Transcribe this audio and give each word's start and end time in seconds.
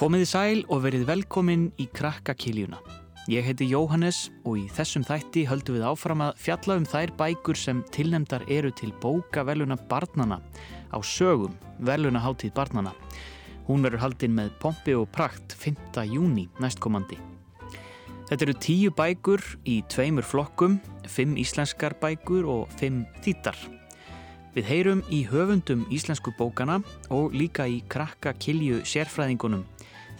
Komiði 0.00 0.24
sæl 0.24 0.60
og 0.72 0.78
verið 0.86 1.02
velkomin 1.10 1.66
í 1.76 1.84
Krakkakiljuna. 1.92 2.78
Ég 3.28 3.44
heiti 3.44 3.66
Jóhannes 3.68 4.30
og 4.48 4.54
í 4.56 4.62
þessum 4.72 5.02
þætti 5.04 5.42
höldum 5.44 5.76
við 5.76 5.82
áfram 5.90 6.22
að 6.24 6.38
fjalla 6.40 6.76
um 6.80 6.86
þær 6.88 7.10
bækur 7.18 7.58
sem 7.60 7.82
tilnemdar 7.92 8.46
eru 8.48 8.70
til 8.72 8.94
bóka 9.02 9.44
veluna 9.44 9.76
barnana 9.90 10.38
á 10.88 10.98
sögum 11.04 11.52
veluna 11.84 12.22
hátíð 12.24 12.54
barnana. 12.56 12.94
Hún 13.68 13.84
verður 13.84 14.06
haldinn 14.06 14.38
með 14.38 14.54
pompi 14.62 14.94
og 14.96 15.10
prakt 15.12 15.52
5. 15.52 15.76
júni 16.08 16.46
næstkomandi. 16.64 17.18
Þetta 18.30 18.46
eru 18.46 18.54
tíu 18.56 18.94
bækur 18.96 19.44
í 19.68 19.82
tveimur 19.92 20.24
flokkum, 20.24 20.78
fimm 21.04 21.36
íslenskar 21.36 21.98
bækur 22.00 22.48
og 22.48 22.72
fimm 22.80 23.04
þýttar. 23.20 23.58
Við 24.50 24.66
heyrum 24.66 25.04
í 25.14 25.20
höfundum 25.28 25.84
íslensku 25.94 26.32
bókana 26.34 26.80
og 27.14 27.36
líka 27.36 27.68
í 27.70 27.84
krakka 27.86 28.32
kilju 28.34 28.80
sérfræðingunum, 28.82 29.62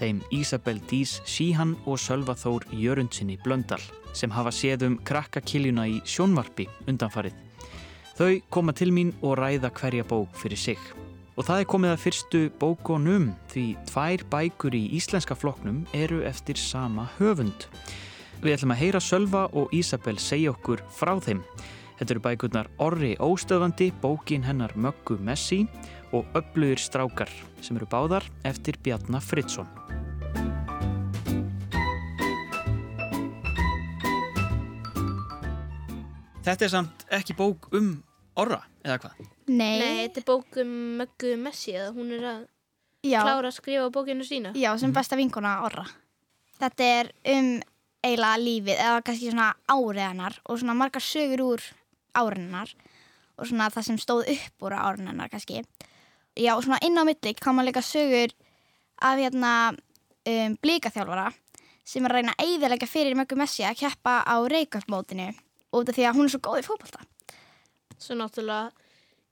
þeim 0.01 0.23
Ísabel 0.33 0.81
Dís 0.89 1.19
Síhan 1.29 1.77
og 1.85 2.01
Sölva 2.01 2.35
Þór 2.39 2.65
Jörundsinni 2.73 3.37
Blöndal 3.45 3.83
sem 4.17 4.33
hafa 4.33 4.51
séð 4.55 4.87
um 4.89 4.97
krakka 5.07 5.43
kiljuna 5.45 5.87
í 5.89 6.01
sjónvarpi 6.09 6.67
undanfarið. 6.89 7.37
Þau 8.17 8.41
koma 8.53 8.75
til 8.77 8.91
mín 8.93 9.13
og 9.23 9.39
ræða 9.41 9.71
hverja 9.77 10.05
bók 10.09 10.35
fyrir 10.37 10.59
sig. 10.59 10.81
Og 11.39 11.47
það 11.47 11.63
er 11.63 11.69
komið 11.73 11.93
að 11.95 12.03
fyrstu 12.05 12.41
bókonum 12.61 13.31
því 13.53 13.67
tvær 13.89 14.25
bækur 14.33 14.77
í 14.77 14.83
íslenska 14.99 15.37
floknum 15.39 15.85
eru 15.97 16.23
eftir 16.29 16.59
sama 16.61 17.07
höfund. 17.19 17.69
Við 18.41 18.57
ætlum 18.57 18.75
að 18.75 18.81
heyra 18.83 19.01
Sölva 19.05 19.47
og 19.53 19.73
Ísabel 19.77 20.19
segja 20.21 20.55
okkur 20.55 20.83
frá 20.97 21.15
þeim. 21.21 21.45
Þetta 22.01 22.15
eru 22.15 22.23
bækurnar 22.25 22.69
Orri 22.81 23.11
Óstöðvandi, 23.21 23.91
bókin 24.01 24.47
hennar 24.47 24.73
Möggu 24.73 25.19
Messi 25.21 25.67
og 25.67 25.91
Öflugir 26.13 26.81
strákar 26.83 27.31
sem 27.63 27.77
eru 27.79 27.87
báðar 27.91 28.27
eftir 28.49 28.79
Bjarnar 28.83 29.23
Fridsson. 29.23 29.69
Þetta 36.41 36.65
er 36.67 36.73
samt 36.73 37.03
ekki 37.13 37.37
bók 37.39 37.69
um 37.77 37.91
Orra, 38.41 38.61
eða 38.87 38.97
hvað? 39.03 39.19
Nei, 39.51 39.79
Nei, 39.81 39.97
þetta 40.07 40.21
er 40.23 40.27
bók 40.29 40.59
um 40.63 40.71
Möggu 41.01 41.35
Messi 41.43 41.75
eða 41.75 41.91
hún 41.97 42.13
er 42.17 42.23
að 42.31 42.39
já, 43.05 43.19
klára 43.21 43.51
að 43.51 43.57
skrifa 43.59 43.91
bókinu 43.93 44.25
sína. 44.25 44.53
já, 44.57 44.71
sem 44.79 44.93
besta 44.95 45.19
vinkona 45.19 45.59
orra. 45.67 45.85
Þetta 46.61 46.87
er 47.01 47.11
um 47.35 47.51
eiginlega 48.01 48.41
lífið, 48.41 48.77
eða 48.79 49.03
kannski 49.05 49.33
svona 49.33 49.51
árið 49.69 50.07
hennar 50.07 50.39
og 50.47 50.61
svona 50.63 50.77
margar 50.79 51.05
sögur 51.05 51.45
úr 51.45 51.67
árið 52.17 52.47
hennar 52.47 52.75
og 53.37 53.51
svona 53.51 53.69
það 53.75 53.89
sem 53.91 54.01
stóð 54.01 54.23
upp 54.37 54.65
úr 54.65 54.77
árið 54.79 55.11
hennar 55.11 55.33
kannski. 55.33 55.65
Já, 56.39 56.55
og 56.57 56.65
svona 56.65 56.79
inn 56.87 56.99
á 56.99 57.05
milli 57.05 57.35
koma 57.43 57.65
líka 57.67 57.83
sögur 57.83 58.33
af 59.03 59.19
hérna 59.19 59.53
um, 59.75 60.57
blíkaþjálfara 60.63 61.31
sem 61.85 62.05
er 62.07 62.13
að 62.13 62.21
reyna 62.21 62.35
að 62.37 62.45
eigðilega 62.47 62.87
fyrir 62.87 63.17
Möggu 63.19 63.39
Messi 63.41 63.65
að 63.67 63.81
keppa 63.83 64.21
á 64.23 64.37
reykjöfmótinu 64.47 65.31
út 65.75 65.89
af 65.91 65.97
því 65.97 66.07
að 66.07 66.17
hún 66.19 66.29
er 66.29 66.35
svo 66.35 66.41
góð 66.45 66.61
í 66.63 66.67
fótbolta. 66.67 67.03
Svo 67.99 68.15
náttúrulega 68.19 68.71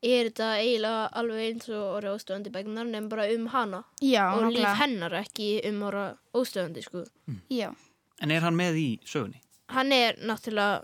er 0.02 0.28
þetta 0.28 0.48
eiginlega 0.62 1.06
alveg 1.18 1.44
eins 1.46 1.68
og 1.74 1.86
orða 1.98 2.14
óstöðandi 2.16 2.52
bækunar 2.54 2.86
nefn 2.86 3.08
bara 3.10 3.28
um 3.34 3.46
hana 3.54 3.80
Já, 4.02 4.24
og 4.34 4.44
líf 4.50 4.58
nákvæmlega. 4.58 4.74
hennar 4.82 5.16
ekki 5.22 5.48
um 5.70 5.80
orða 5.88 6.06
óstöðandi 6.34 6.84
sko. 6.86 7.04
Já, 7.50 7.70
En 8.20 8.30
er 8.34 8.42
hann 8.42 8.56
með 8.58 8.74
í 8.78 8.88
sögunni? 9.06 9.38
Hann 9.70 9.92
er 9.94 10.16
náttúrulega 10.18 10.82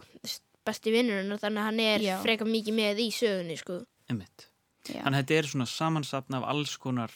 besti 0.65 0.93
vinnurinn 0.95 1.39
þannig 1.39 1.61
að 1.61 1.67
hann 1.67 1.81
er 1.81 2.05
Já. 2.05 2.17
freka 2.23 2.47
mikið 2.47 2.75
með 2.79 3.01
í 3.03 3.09
sögunni 3.15 3.57
sko. 3.59 3.81
Emmitt. 4.11 4.47
Þannig 4.85 5.07
að 5.15 5.21
þetta 5.23 5.39
er 5.39 5.49
svona 5.53 5.67
samansapna 5.71 6.37
af 6.43 6.49
alls 6.53 6.77
konar 6.77 7.11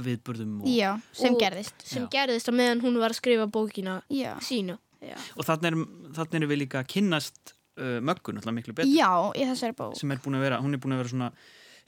viðburðum 0.00 0.62
og, 0.62 0.68
Já, 0.70 0.94
sem 1.12 1.34
Og- 1.34 1.40
gerðist. 1.40 1.74
sem 1.84 2.04
Já. 2.06 2.08
gerðist 2.14 2.48
á 2.48 2.52
meðan 2.54 2.80
hún 2.80 2.98
var 2.98 3.10
að 3.10 3.20
skrifa 3.20 3.46
bókina 3.50 4.02
Já. 4.08 4.36
sína. 4.40 4.78
Já. 5.00 5.16
og 5.36 5.44
þannig 5.48 5.64
er, 5.64 6.36
erum 6.36 6.50
við 6.50 6.58
líka 6.60 6.80
að 6.82 6.88
kynnast 6.92 7.54
uh, 7.80 8.00
möggun 8.04 8.36
alltaf 8.36 8.52
miklu 8.52 8.74
betur 8.76 8.90
Já, 8.92 9.32
í 9.32 9.46
þessari 9.48 9.72
bók. 9.72 9.94
sem 9.96 10.10
er 10.12 10.18
búin 10.20 10.36
að 10.36 10.42
vera, 10.44 10.58
hún 10.60 10.74
er 10.74 10.78
búin 10.78 10.92
að 10.92 11.00
vera 11.00 11.08
svona 11.08 11.28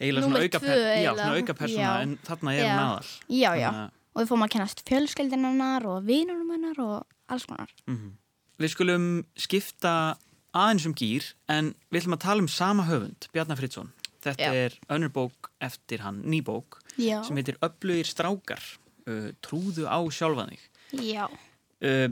eiginlega 0.01 0.25
svona 0.25 0.41
auka, 0.41 0.61
tvö 0.65 0.79
já, 1.05 1.11
svona 1.13 1.37
auka 1.37 1.55
persóna 1.59 1.83
Já. 1.85 2.03
en 2.07 2.15
þarna 2.25 2.55
er 2.57 2.65
hún 2.65 2.81
aðal 2.87 3.11
Já, 3.29 3.51
já. 3.61 3.69
Að- 3.69 3.91
Og 4.15 4.23
við 4.23 4.29
fórum 4.33 4.45
að 4.47 4.53
kennast 4.57 4.83
fjölskeldin 4.89 5.45
hennar 5.45 5.87
og 5.87 6.03
vinunum 6.05 6.51
hennar 6.57 6.79
og 6.81 7.05
alls 7.29 7.45
konar. 7.47 7.69
mhm. 7.87 8.13
Við 8.59 8.69
skulum 8.73 9.25
skipta 9.37 10.17
aðeins 10.55 10.87
um 10.87 10.95
gýr 10.95 11.35
en 11.49 11.75
við 11.93 12.01
ætlum 12.03 12.17
að 12.17 12.21
tala 12.21 12.41
um 12.41 12.49
sama 12.49 12.85
höfund, 12.85 13.29
Bjarnar 13.33 13.57
Fridsson 13.61 13.93
Þetta 14.23 14.51
Já. 14.53 14.67
er 14.67 14.77
önnur 14.95 15.11
bók 15.15 15.51
eftir 15.61 16.05
hann, 16.05 16.21
ný 16.23 16.43
bók 16.47 16.79
Já. 16.97 17.23
sem 17.27 17.37
heitir 17.41 17.59
Öflugir 17.65 18.07
strákar 18.07 18.63
uh, 19.09 19.33
Trúðu 19.43 19.89
á 19.91 19.99
sjálfan 20.15 20.53
þig 20.55 21.09
Já. 21.13 21.27
uh, 21.27 22.11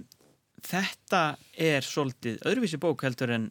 Þetta 0.60 1.20
er 1.56 1.86
svolítið 1.86 2.40
öðruvísi 2.44 2.80
bók 2.82 3.04
heldur 3.06 3.30
en 3.32 3.46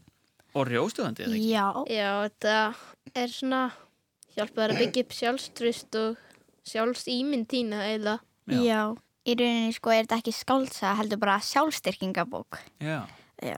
orri 0.57 0.77
óstöðandi 0.77 1.25
eða 1.25 1.37
ekki? 1.37 1.47
Já. 1.49 1.65
Já, 1.89 2.09
þetta 2.27 3.21
er 3.23 3.33
svona 3.33 3.61
hjálpaður 4.35 4.73
að 4.75 4.81
byggja 4.83 5.03
upp 5.05 5.15
sjálfströst 5.17 5.97
og 5.99 6.19
sjálfsýmynd 6.69 7.47
tína 7.49 7.81
eiginlega. 7.87 8.19
Já. 8.49 8.61
Já. 8.65 8.81
Í 9.29 9.35
rauninni 9.37 9.73
sko 9.75 9.91
er 9.93 10.05
þetta 10.05 10.19
ekki 10.21 10.33
skálsa 10.37 10.93
heldur 10.97 11.21
bara 11.21 11.39
sjálfstyrkingabók. 11.45 12.61
Já. 12.81 13.01
Já. 13.41 13.57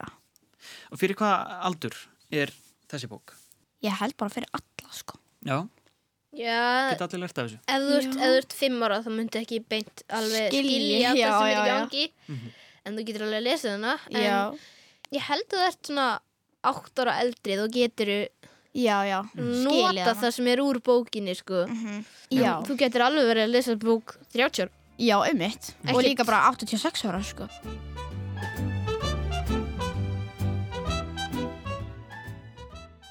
Og 0.91 1.00
fyrir 1.01 1.17
hvað 1.19 1.53
aldur 1.67 2.00
er 2.31 2.51
þessi 2.91 3.09
bók? 3.11 3.35
Ég 3.84 3.95
held 4.00 4.16
bara 4.19 4.34
fyrir 4.34 4.51
alla 4.91 5.00
sko. 5.00 5.18
Já, 5.47 5.57
Já, 6.31 6.91
geta 6.94 7.07
allir 7.09 7.19
lært 7.25 7.40
af 7.41 7.47
þessu. 7.50 7.57
ef 7.68 7.81
þú 7.84 7.96
ert, 7.97 8.12
ef 8.16 8.22
þú 8.22 8.35
ert 8.41 8.53
fimm 8.56 8.84
ára 8.88 9.00
þá 9.03 9.09
myndi 9.12 9.40
ekki 9.41 9.57
beint 9.68 10.03
alveg 10.07 10.46
Skilji, 10.52 10.75
skilja 10.79 11.16
já, 11.18 11.28
það 11.28 11.40
sem 11.40 11.47
er 11.47 11.52
í 11.52 11.56
já, 11.56 11.66
já. 11.66 11.79
gangi 11.81 12.06
en 12.85 12.96
þú 13.00 13.03
getur 13.09 13.25
alveg 13.25 13.40
að 13.41 13.47
lesa 13.50 13.68
þarna 13.74 13.96
en 14.12 14.22
Já. 14.24 14.38
ég 15.18 15.25
held 15.28 15.47
að 15.50 15.57
þú 15.57 15.66
ert 15.68 15.90
svona 15.90 16.06
átt 16.72 17.02
ára 17.03 17.18
eldri 17.25 17.57
þá 17.59 17.66
getur 17.75 18.13
Já, 18.72 18.97
já. 19.03 19.19
nota 19.35 20.13
það 20.16 20.31
sem 20.31 20.47
er 20.47 20.62
úr 20.63 20.78
bókinni 20.79 21.34
sko. 21.35 21.66
Mhm. 21.68 22.06
En 22.31 22.38
Já. 22.40 22.53
þú 22.63 22.78
getur 22.79 23.02
alveg 23.03 23.28
verið 23.28 23.44
að 23.44 23.52
lesa 23.58 23.75
bók 23.75 24.16
30 24.31 24.63
ára 24.63 24.72
Já, 25.02 25.18
um 25.31 25.38
mitt. 25.38 25.73
Og 25.84 25.90
Ekkert- 26.00 26.08
líka 26.08 26.23
bara 26.25 26.47
86 26.53 27.03
ára 27.09 27.19
sko. 27.23 27.50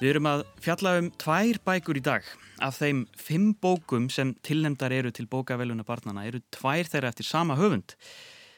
Við 0.01 0.15
erum 0.15 0.25
að 0.25 0.39
fjalla 0.65 0.95
um 0.97 1.07
tvær 1.21 1.59
bækur 1.61 1.99
í 1.99 2.01
dag. 2.01 2.25
Af 2.65 2.79
þeim 2.79 3.03
fimm 3.13 3.51
bókum 3.61 4.07
sem 4.09 4.31
tilnemdar 4.41 4.93
eru 4.95 5.11
til 5.13 5.27
bókaveluna 5.29 5.85
barnana 5.85 6.23
eru 6.25 6.39
tvær 6.49 6.89
þeirra 6.89 7.11
eftir 7.11 7.27
sama 7.27 7.53
höfund. 7.59 7.93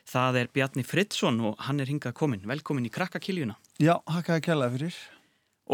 Það 0.08 0.38
er 0.40 0.52
Bjarni 0.56 0.86
Fridsson 0.88 1.42
og 1.44 1.60
hann 1.68 1.84
er 1.84 1.92
hingað 1.92 2.16
komin. 2.16 2.46
Velkomin 2.48 2.88
í 2.88 2.92
krakkakiljuna. 2.96 3.58
Já, 3.84 3.98
hakkaði 4.08 4.46
kjærlega 4.48 4.76
fyrir. 4.78 5.02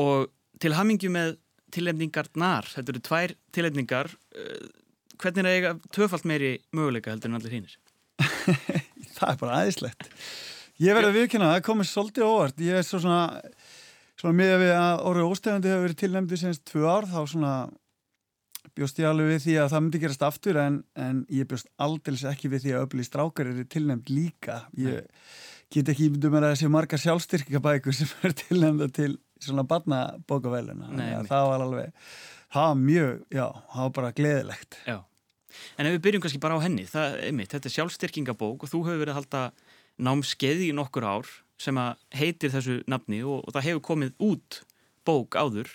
Og 0.02 0.32
til 0.58 0.74
hamingju 0.74 1.12
með 1.14 1.36
tilnemningarnar, 1.78 2.66
þetta 2.74 2.94
eru 2.96 3.02
tvær 3.06 3.34
tilnemningar, 3.54 4.10
uh, 4.42 4.70
hvernig 5.22 5.44
er 5.44 5.50
það 5.52 5.58
eiga 5.60 5.76
töfalt 5.94 6.26
meiri 6.26 6.56
möguleika 6.74 7.14
heldur 7.14 7.30
en 7.30 7.38
allir 7.38 7.60
hinnir? 7.60 7.78
Það 9.20 9.36
er 9.36 9.38
bara 9.42 9.60
aðeinslegt. 9.60 10.10
Ég 10.80 10.96
verði 10.96 11.10
að 11.12 11.18
viðkynna, 11.18 11.48
það 11.54 11.66
komið 11.66 11.88
svolítið 11.90 12.26
óvart. 12.26 12.62
Ég 12.64 12.80
er 12.80 12.86
svo 12.88 13.02
svona, 13.04 13.42
svona 14.20 14.36
með 14.36 14.56
við 14.64 14.74
að 14.76 15.04
orðið 15.10 15.30
óstefandi 15.34 15.72
hefur 15.72 15.86
verið 15.88 16.02
tilnæmdi 16.04 16.40
senst 16.40 16.66
tvö 16.68 16.88
ár, 16.90 17.08
þá 17.08 17.22
svona 17.32 17.54
bjóst 18.76 19.00
ég 19.00 19.08
alveg 19.10 19.32
við 19.34 19.44
því 19.46 19.56
að 19.60 19.70
það 19.74 19.84
myndi 19.86 20.02
gerast 20.04 20.26
aftur 20.28 20.60
en, 20.62 20.82
en 21.00 21.22
ég 21.34 21.48
bjóst 21.50 21.70
aldils 21.82 22.26
ekki 22.28 22.52
við 22.52 22.66
því 22.66 22.76
að 22.76 22.86
öfli 22.88 23.06
strákar 23.08 23.52
eru 23.52 23.66
tilnæmd 23.72 24.12
líka. 24.12 24.62
Ég 24.80 25.08
get 25.74 25.92
ekki 25.92 26.10
ímyndu 26.10 26.32
mér 26.34 26.48
að 26.48 26.56
þessi 26.56 26.72
margar 26.74 27.02
sjálfstyrkingabækur 27.04 27.96
sem 27.96 28.12
er 28.28 28.36
tilnæmda 28.44 28.90
til 28.96 29.14
svona 29.40 29.66
einmitt. 29.68 31.28
það 31.30 31.50
var 31.52 31.66
alveg, 31.66 32.08
það 32.52 32.70
var 32.70 32.80
mjög, 32.84 33.12
já, 33.40 33.46
það 33.74 33.86
var 33.86 33.94
bara 34.00 34.16
gleðilegt. 34.20 34.80
Já. 34.88 34.98
En 35.80 35.90
ef 35.90 35.96
við 35.96 36.02
byrjum 36.06 36.24
kannski 36.24 36.42
bara 36.44 36.60
á 36.60 36.66
henni, 36.66 36.86
það, 36.90 37.20
einmitt, 37.26 37.54
þetta 37.56 37.70
er 37.70 37.76
sjálfstyrkingabók 37.78 38.66
og 38.66 38.72
þú 38.72 38.84
hefur 38.86 39.02
verið 39.02 39.16
að 39.16 39.22
halda 39.22 39.44
námskeið 40.10 40.68
í 40.68 40.74
nokkur 40.76 41.08
ár 41.08 41.32
sem 41.60 41.78
að 41.80 42.00
heitir 42.16 42.54
þessu 42.54 42.80
nafni 42.90 43.22
og, 43.26 43.44
og 43.44 43.56
það 43.56 43.68
hefur 43.70 43.86
komið 43.92 44.16
út 44.30 44.62
bók 45.08 45.38
áður 45.40 45.70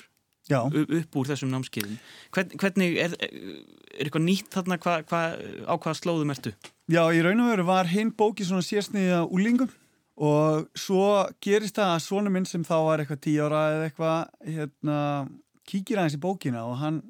Já. 0.50 0.60
upp 0.68 1.16
úr 1.16 1.28
þessum 1.30 1.52
námskeiðum. 1.52 1.96
Hvern, 2.34 2.52
hvernig 2.60 2.98
er, 3.00 3.14
er 3.24 4.02
eitthvað 4.04 4.26
nýtt 4.26 4.50
þarna 4.52 4.78
hva, 4.82 4.98
hva, 5.08 5.22
á 5.64 5.74
hvaða 5.74 5.96
slóðum 6.00 6.34
ertu? 6.34 6.52
Já, 6.92 7.02
í 7.16 7.22
raun 7.24 7.40
og 7.40 7.50
veru 7.52 7.64
var 7.68 7.88
hinn 7.88 8.12
bóki 8.12 8.44
svona 8.44 8.64
sérsniðið 8.64 9.16
að 9.22 9.32
úlingum 9.38 9.72
og 10.14 10.68
svo 10.78 11.24
gerist 11.42 11.78
það 11.78 11.94
að 11.94 12.04
svona 12.04 12.32
minn 12.34 12.46
sem 12.46 12.64
þá 12.66 12.76
var 12.86 13.02
eitthvað 13.02 13.24
tíu 13.24 13.48
ára 13.48 13.64
eða 13.72 13.88
eitthvað 13.88 14.52
hérna, 14.52 14.98
kíkir 15.66 15.98
aðeins 15.98 16.18
í 16.18 16.22
bókina 16.22 16.62
og 16.68 16.76
hann, 16.78 17.00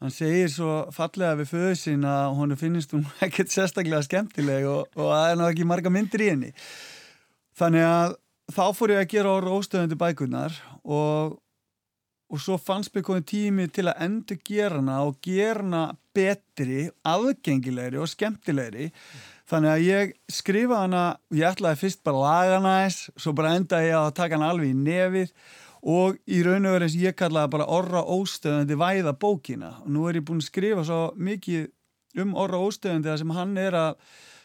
hann 0.00 0.14
segir 0.14 0.48
svo 0.52 0.76
fallega 0.94 1.36
við 1.42 1.50
föðu 1.50 1.76
sín 1.80 2.06
að 2.08 2.38
hún 2.38 2.56
finnist 2.60 2.94
hún 2.96 3.04
ekkert 3.26 3.52
sérstaklega 3.52 4.06
skemmtileg 4.06 4.68
og, 4.70 4.86
og 4.96 5.10
það 5.10 5.30
er 5.32 5.40
ná 5.40 5.48
ekki 5.50 5.68
marga 5.68 5.92
myndir 5.92 6.24
í 6.24 6.30
henni. 6.30 6.52
Þannig 7.58 7.84
að 7.86 8.16
þá 8.52 8.64
fór 8.76 8.94
ég 8.94 9.04
að 9.04 9.10
gera 9.14 9.32
orð 9.38 9.56
óstöðandi 9.58 9.98
bækurnar 10.00 10.58
og 10.84 11.40
og 12.34 12.40
svo 12.42 12.56
fannst 12.58 12.94
mér 12.94 13.04
komið 13.06 13.26
tími 13.30 13.66
til 13.70 13.86
að 13.90 14.00
endur 14.06 14.40
gera 14.46 14.80
hana 14.80 14.96
og 15.06 15.18
gera 15.22 15.62
hana 15.62 15.82
betri, 16.14 16.88
aðgengilegri 17.06 18.00
og 18.00 18.10
skemmtilegri. 18.10 18.88
Þannig 19.50 19.70
að 19.70 19.84
ég 19.84 20.14
skrifa 20.32 20.80
hana 20.84 21.02
ég 21.34 21.46
ætlaði 21.50 21.82
fyrst 21.82 22.02
bara 22.06 22.16
að 22.16 22.24
laga 22.24 22.56
hana 22.58 22.74
eins 22.86 23.00
svo 23.20 23.34
bara 23.36 23.54
endaði 23.58 23.90
ég 23.90 23.98
að 24.00 24.16
taka 24.18 24.38
hana 24.38 24.50
alveg 24.54 24.72
í 24.72 24.80
nefið 24.80 25.34
og 25.94 26.18
í 26.24 26.40
raun 26.46 26.68
og 26.70 26.78
verið 26.78 27.00
ég 27.02 27.16
kallaði 27.18 27.52
bara 27.54 27.70
orra 27.78 28.04
óstöðandi 28.16 28.78
væða 28.80 29.14
bókina. 29.20 29.74
Og 29.84 29.90
nú 29.94 30.06
er 30.08 30.18
ég 30.18 30.26
búin 30.26 30.40
að 30.40 30.48
skrifa 30.48 30.86
svo 30.88 31.02
mikið 31.14 31.68
um 32.24 32.34
orra 32.40 32.62
óstöðandi 32.62 33.10
þar 33.10 33.20
sem 33.20 33.36
hann 33.36 33.58
er 33.60 33.76
að 33.78 33.98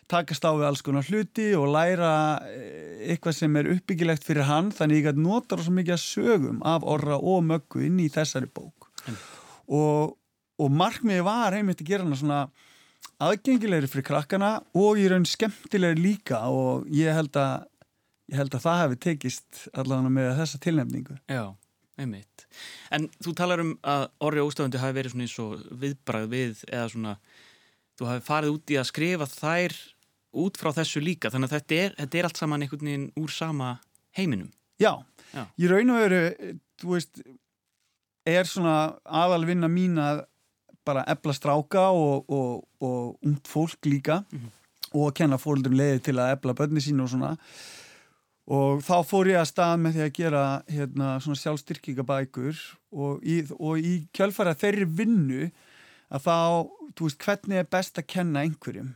takast 0.10 0.46
á 0.46 0.52
við 0.58 0.66
alls 0.70 0.82
konar 0.86 1.06
hluti 1.08 1.50
og 1.58 1.68
læra 1.74 2.12
eh, 2.50 3.12
eitthvað 3.14 3.36
sem 3.40 3.60
er 3.62 3.70
uppbyggilegt 3.76 4.26
fyrir 4.26 4.48
hann 4.50 4.72
þannig 4.76 5.02
ég 5.04 5.10
gæti 5.12 5.24
nota 5.26 5.60
svo 5.62 5.74
mikið 5.78 5.96
að 5.96 6.04
sögum 6.06 6.64
af 6.66 6.86
orra 6.90 7.20
og 7.20 7.44
möggu 7.46 7.84
inn 7.88 8.00
í 8.04 8.10
þessari 8.14 8.50
bók 8.52 8.88
Mm. 9.08 9.16
og, 9.80 10.18
og 10.60 10.72
markmiði 10.76 11.22
var 11.24 11.56
einmitt 11.56 11.80
að 11.80 11.88
gera 11.88 12.04
hana 12.04 12.18
svona 12.20 12.40
aðgengilegri 13.24 13.88
fyrir 13.88 14.06
krakkana 14.10 14.50
og 14.76 15.00
í 15.00 15.06
raun 15.12 15.24
skemmtilegri 15.28 16.02
líka 16.04 16.42
og 16.52 16.84
ég 16.92 17.16
held 17.16 17.38
að 17.40 17.64
ég 18.34 18.38
held 18.42 18.58
að 18.58 18.66
það 18.66 18.82
hefði 18.84 18.98
tekist 19.06 19.62
allavega 19.74 20.12
með 20.18 20.28
þessa 20.42 20.60
tilnefningu 20.66 21.16
Já, 21.32 21.46
einmitt. 22.00 22.44
En 22.92 23.08
þú 23.24 23.34
talar 23.40 23.64
um 23.64 23.72
að 23.88 24.04
orri 24.28 24.44
óstöðundi 24.44 24.84
hafi 24.84 24.98
verið 25.00 25.16
svona 25.16 25.26
eins 25.30 25.38
og 25.46 25.64
viðbrað 25.86 26.28
við 26.36 26.66
eða 26.68 26.90
svona, 26.94 27.16
þú 28.00 28.12
hafi 28.12 28.26
farið 28.28 28.58
út 28.58 28.76
í 28.76 28.80
að 28.84 28.90
skrifa 28.92 29.30
þær 29.32 29.78
út 30.34 30.58
frá 30.62 30.72
þessu 30.76 31.02
líka, 31.02 31.30
þannig 31.34 31.50
að 31.52 31.56
þetta 31.58 31.76
er, 31.84 31.94
þetta 31.98 32.18
er 32.20 32.28
allt 32.30 32.38
saman 32.38 32.62
einhvern 32.66 32.86
veginn 32.90 33.08
úr 33.18 33.30
sama 33.34 33.80
heiminum. 34.18 34.52
Já, 34.80 34.94
Já. 35.34 35.46
ég 35.58 35.70
raun 35.72 35.90
og 35.94 35.98
veru 36.04 36.22
þú 36.80 36.94
veist 36.96 37.22
er 38.30 38.46
svona 38.48 38.76
aðalvinna 39.06 39.68
mín 39.72 39.98
að 40.00 40.24
bara 40.86 41.04
ebla 41.12 41.34
stráka 41.36 41.90
og, 41.94 42.30
og, 42.30 42.64
og 42.82 43.18
ungt 43.26 43.48
fólk 43.50 43.86
líka 43.86 44.24
Mhm. 44.32 44.50
og 44.94 45.10
að 45.12 45.16
kenna 45.20 45.38
fólkum 45.38 45.76
leiði 45.78 46.00
til 46.04 46.16
að 46.18 46.32
ebla 46.38 46.54
börni 46.58 46.82
sín 46.82 47.02
og 47.04 47.10
svona 47.12 47.36
og 48.50 48.80
þá 48.82 48.96
fór 49.06 49.28
ég 49.30 49.38
að 49.38 49.50
stað 49.52 49.76
með 49.84 49.94
því 49.98 50.02
að 50.06 50.14
gera 50.18 50.44
hérna, 50.70 51.10
svona 51.22 51.38
sjálfstyrkingabækur 51.38 52.58
og 52.98 53.22
í, 53.22 53.44
í 53.86 53.94
kjölfara 54.18 54.56
þeirri 54.58 54.88
vinnu 54.90 55.52
að 56.10 56.24
þá, 56.26 56.38
þú 56.98 57.08
veist, 57.08 57.20
hvernig 57.24 57.60
er 57.62 57.68
best 57.72 58.00
að 58.02 58.08
kenna 58.14 58.44
einhverjum. 58.46 58.90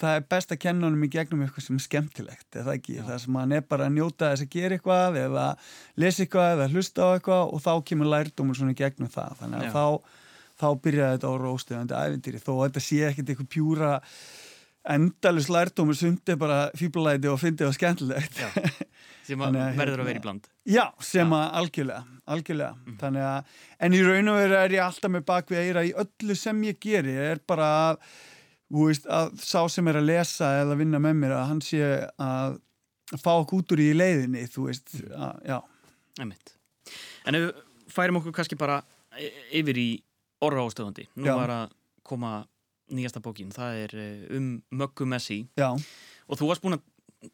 Það 0.00 0.16
er 0.16 0.26
best 0.34 0.52
að 0.54 0.60
kenna 0.64 0.86
honum 0.88 1.06
í 1.06 1.10
gegnum 1.12 1.44
eitthvað 1.44 1.66
sem 1.66 1.78
er 1.78 1.84
skemmtilegt, 1.86 2.48
eða 2.60 2.74
ekki, 2.76 2.96
Já. 2.98 3.04
það 3.08 3.22
sem 3.24 3.38
hann 3.40 3.54
er 3.56 3.64
bara 3.70 3.86
að 3.88 3.96
njóta 3.96 4.32
þess 4.32 4.44
að 4.46 4.52
gera 4.56 4.78
eitthvað 4.78 5.18
eða 5.22 5.46
lesa 6.04 6.24
eitthvað 6.24 6.52
eða 6.56 6.68
hlusta 6.74 7.06
á 7.06 7.08
eitthvað 7.14 7.54
og 7.54 7.64
þá 7.64 7.72
kemur 7.90 8.12
lærdómur 8.14 8.60
svona 8.60 8.76
í 8.76 8.80
gegnum 8.80 9.12
það. 9.14 9.38
Þannig 9.40 9.60
að 9.60 9.66
Já. 9.66 9.72
þá, 9.76 9.86
þá 10.60 10.68
byrjaði 10.86 11.16
þetta 11.18 11.32
á 11.32 11.34
róstöðandi 11.46 11.98
ævintýri 12.04 12.44
þó 12.44 12.52
að 12.58 12.62
þetta 12.68 12.84
sé 12.86 13.02
ekkert 13.08 13.34
eitthvað 13.34 13.52
pjúra 13.56 13.92
endalus 14.90 15.50
lærdómur 15.52 15.96
sundi 15.98 16.36
bara 16.40 16.60
fýblalæti 16.78 17.28
og 17.28 17.40
fyndi 17.40 17.66
og 17.66 17.74
skemmtilegt. 17.76 18.40
Sem 19.30 19.42
að 19.46 19.56
að, 19.60 19.76
verður 19.78 19.80
að 19.80 20.00
hérna, 20.00 20.06
vera 20.10 20.20
í 20.20 20.24
bland. 20.24 20.48
Já, 20.70 20.84
sem 21.06 21.34
að 21.36 21.44
algjörlega, 21.60 22.02
algjörlega. 22.34 22.72
Mhm. 22.86 22.96
Þannig 23.02 23.26
að, 23.30 23.54
en 23.86 23.96
í 23.96 24.00
raun 24.06 24.32
og 24.32 24.38
veru 24.40 24.58
er 24.60 24.74
ég 24.76 24.84
alltaf 24.86 25.14
með 25.14 25.24
bakvið 25.30 25.62
eira 25.64 25.84
í 25.86 25.92
öllu 26.04 26.36
sem 26.36 26.62
ég 26.68 26.80
geri, 26.82 27.14
er 27.30 27.40
bara 27.46 27.68
að, 27.90 28.00
veist, 28.70 29.06
að 29.10 29.32
sá 29.42 29.64
sem 29.72 29.88
er 29.90 29.98
að 30.00 30.08
lesa 30.10 30.50
eða 30.64 30.76
vinna 30.78 31.00
með 31.02 31.16
mér 31.24 31.36
að 31.38 31.46
hann 31.50 31.60
sé 31.64 31.82
að 32.20 32.60
fá 33.18 33.32
okkur 33.40 33.62
út 33.64 33.72
úr 33.74 33.82
í 33.82 33.90
leiðinni, 33.96 34.44
þú 34.52 34.68
veist, 34.68 34.94
Mhm. 34.94 35.12
að, 35.18 35.42
já. 35.46 35.60
Einmitt. 36.20 36.54
En 37.26 37.34
ef 37.34 37.50
færum 37.90 38.16
okkur 38.20 38.32
kannski 38.32 38.56
bara 38.58 38.82
y- 39.18 39.32
yfir 39.62 39.76
í 39.76 40.02
orra 40.42 40.62
óstöðundi. 40.66 41.06
Nú 41.16 41.24
Já. 41.26 41.34
var 41.36 41.48
að 41.48 41.70
koma 42.04 42.46
nýjasta 42.90 43.20
bókin, 43.22 43.50
það 43.52 43.84
er 43.84 43.92
eh, 43.98 44.36
um 44.36 44.62
Möggu 44.72 45.06
Messi 45.06 45.46
Já, 45.56 45.70
og 46.28 46.38
þú 46.38 46.48
varst 46.48 46.62
búin 46.62 46.74
að 46.74 46.82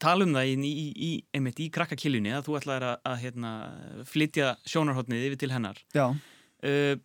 tala 0.02 0.26
um 0.26 0.34
það 0.34 0.52
í, 0.52 0.54
í, 0.56 0.86
í, 1.08 1.10
einmitt 1.36 1.60
í 1.62 1.68
krakkakiljunni 1.74 2.32
að 2.34 2.48
þú 2.48 2.56
ætlaðir 2.60 2.88
að, 2.90 2.96
að 3.10 3.20
hérna, 3.24 3.52
flytja 4.08 4.54
sjónarhóttnið 4.66 5.28
yfir 5.28 5.42
til 5.44 5.52
hennar. 5.54 5.82
já. 5.96 6.08
Uh, 6.64 6.96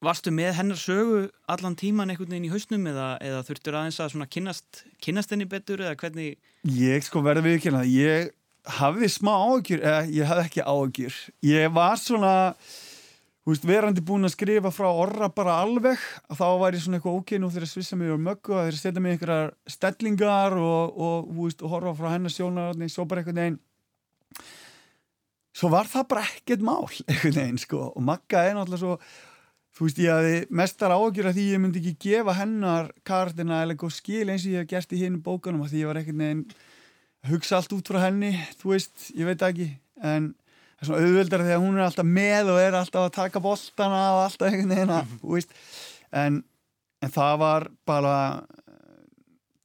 varstu 0.00 0.32
með 0.32 0.54
hennar 0.56 0.78
sögu 0.80 1.24
allan 1.50 1.76
tíman 1.76 2.08
einhvern 2.12 2.32
veginn 2.32 2.48
í 2.48 2.52
hausnum 2.52 2.86
eða, 2.88 3.08
eða 3.24 3.42
þurftur 3.44 3.76
aðeins 3.76 4.00
að 4.00 4.12
svona 4.14 4.28
kynnast, 4.32 4.84
kynnast 5.04 5.34
henni 5.34 5.48
betur 5.50 5.82
eða 5.84 5.98
hvernig 6.00 6.38
Ég 6.76 7.04
sko 7.04 7.20
verði 7.24 7.44
við 7.46 7.58
ekki 7.58 7.68
hérna, 7.68 7.82
ég 7.88 8.30
hafði 8.78 9.10
smá 9.12 9.32
áhugjur, 9.34 9.82
eða 9.84 10.00
ég 10.12 10.30
hafði 10.30 10.46
ekki 10.46 10.64
áhugjur. 10.64 11.18
Ég 11.46 11.74
var 11.76 12.00
svona, 12.00 12.34
veist, 13.48 13.64
verandi 13.66 14.02
búin 14.04 14.28
að 14.28 14.34
skrifa 14.34 14.72
frá 14.74 14.88
orra 14.90 15.30
bara 15.32 15.60
alveg, 15.62 16.00
að 16.28 16.40
þá 16.42 16.46
var 16.60 16.76
ég 16.76 16.84
svona 16.84 16.98
eitthvað 16.98 17.18
ok, 17.20 17.32
nú 17.40 17.48
þegar 17.52 17.70
svissa 17.70 17.96
mig 17.96 18.12
úr 18.12 18.20
möggu, 18.20 18.56
að 18.56 18.68
þeir 18.68 18.78
setja 18.80 19.02
mig 19.02 19.16
einhverjar 19.16 19.54
stellingar 19.76 20.56
og, 20.60 20.98
og, 21.06 21.30
veist, 21.38 21.64
og 21.64 21.72
horfa 21.74 21.94
frá 21.98 22.12
hennar 22.14 22.34
sjónarotni, 22.34 22.90
svo 22.92 23.06
bara 23.08 23.22
einhvern 23.22 23.40
veginn. 23.40 23.58
Svo 25.56 25.70
var 25.72 25.88
það 25.90 26.06
bara 26.12 26.26
ekkert 26.28 26.64
mál, 26.68 26.86
einhvern 27.08 27.38
veginn, 27.40 27.62
sko, 27.64 27.84
og 27.94 28.06
Magga 28.06 28.44
er 28.44 28.58
náttúrulega 28.58 28.82
svo, 28.84 28.98
þú 29.78 29.86
veist, 29.86 30.02
ég 30.04 30.12
hafði 30.18 30.36
mestar 30.60 30.94
áhugjur 30.96 31.30
að 31.30 31.38
því 31.38 31.46
ég 31.48 31.62
myndi 31.62 31.80
ekki 31.80 32.10
gefa 32.10 32.36
hennar 32.36 32.92
kartina 33.08 33.62
eða 33.62 33.74
eitthvað 33.76 33.96
skil 33.96 34.26
eins 34.26 34.44
og 34.44 34.52
ég 34.52 34.64
hef 34.64 34.70
gert 34.74 34.92
í 34.92 35.00
hinn 35.00 35.22
bókanum 35.24 35.64
að 35.64 35.72
því 35.72 35.82
ég 35.84 35.90
var 35.90 36.02
veginn 36.02 36.44
að 37.20 37.32
hugsa 37.34 37.58
allt 37.58 37.72
út 37.76 37.88
frá 37.88 38.02
henni, 38.06 38.34
þú 38.60 38.74
veist, 38.74 39.10
ég 39.16 39.28
veit 39.28 39.42
ekki, 39.44 39.70
en 40.04 40.30
það 40.80 40.86
er 40.86 40.88
svona 40.88 41.02
auðveldar 41.06 41.44
þegar 41.44 41.60
hún 41.64 41.76
er 41.78 41.84
alltaf 41.86 42.08
með 42.08 42.50
og 42.54 42.60
er 42.62 42.76
alltaf 42.80 43.06
að 43.06 43.14
taka 43.18 43.42
boltana 43.44 44.00
og 44.16 44.22
alltaf 44.24 44.48
einhvern 44.48 44.72
veginn 44.74 44.94
að, 44.96 45.10
þú 45.20 45.34
veist, 45.36 45.52
en, 46.22 46.38
en 47.04 47.12
það 47.14 47.34
var 47.42 47.68
bara, 47.86 48.14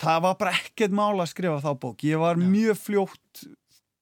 það 0.02 0.22
var 0.28 0.36
bara 0.42 0.56
ekkert 0.60 0.96
mál 0.96 1.16
að 1.24 1.32
skrifa 1.32 1.62
þá 1.64 1.72
bók. 1.82 2.04
Ég 2.06 2.20
var 2.22 2.36
Já. 2.40 2.46
mjög 2.52 2.82
fljótt 2.84 3.46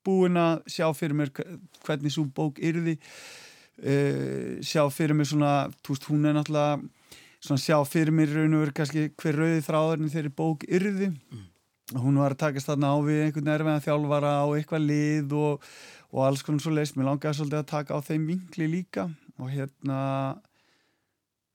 búinn 0.03 0.35
að 0.41 0.65
sjá 0.73 0.89
fyrir 0.97 1.15
mér 1.15 1.29
hve- 1.37 1.59
hvernig 1.85 2.11
svo 2.11 2.25
bók 2.35 2.57
yrði, 2.59 2.97
uh, 3.83 4.59
sjá 4.65 4.83
fyrir 4.91 5.15
mér 5.15 5.29
svona, 5.29 5.53
veist, 5.85 6.09
hún 6.09 6.25
er 6.27 6.35
náttúrulega 6.35 6.81
svona 7.43 7.59
sjá 7.63 7.77
fyrir 7.87 8.11
mér 8.15 8.33
raun 8.35 8.53
og 8.57 8.65
veru 8.65 8.75
kannski 8.81 9.05
hver 9.19 9.37
rauði 9.39 9.63
þráðurinn 9.65 10.11
þeirri 10.13 10.33
bók 10.35 10.65
yrði. 10.67 11.11
Hún 11.93 12.15
var 12.17 12.33
að 12.33 12.39
takast 12.41 12.69
þarna 12.71 12.93
á 12.95 12.97
við 13.05 13.21
einhvern 13.27 13.51
erfiðan 13.53 13.83
þjálfara 13.85 14.29
og 14.47 14.53
eitthvað 14.57 14.85
lið 14.87 15.33
og, 15.37 15.65
og 16.13 16.25
alls 16.27 16.43
konar 16.45 16.63
svo 16.63 16.73
leist 16.75 16.97
mér 16.97 17.09
langaði 17.09 17.39
svolítið 17.39 17.61
að 17.63 17.71
taka 17.73 17.97
á 17.97 17.99
þeim 18.05 18.27
vinkli 18.29 18.69
líka 18.69 19.07
og 19.41 19.49
hérna 19.49 19.99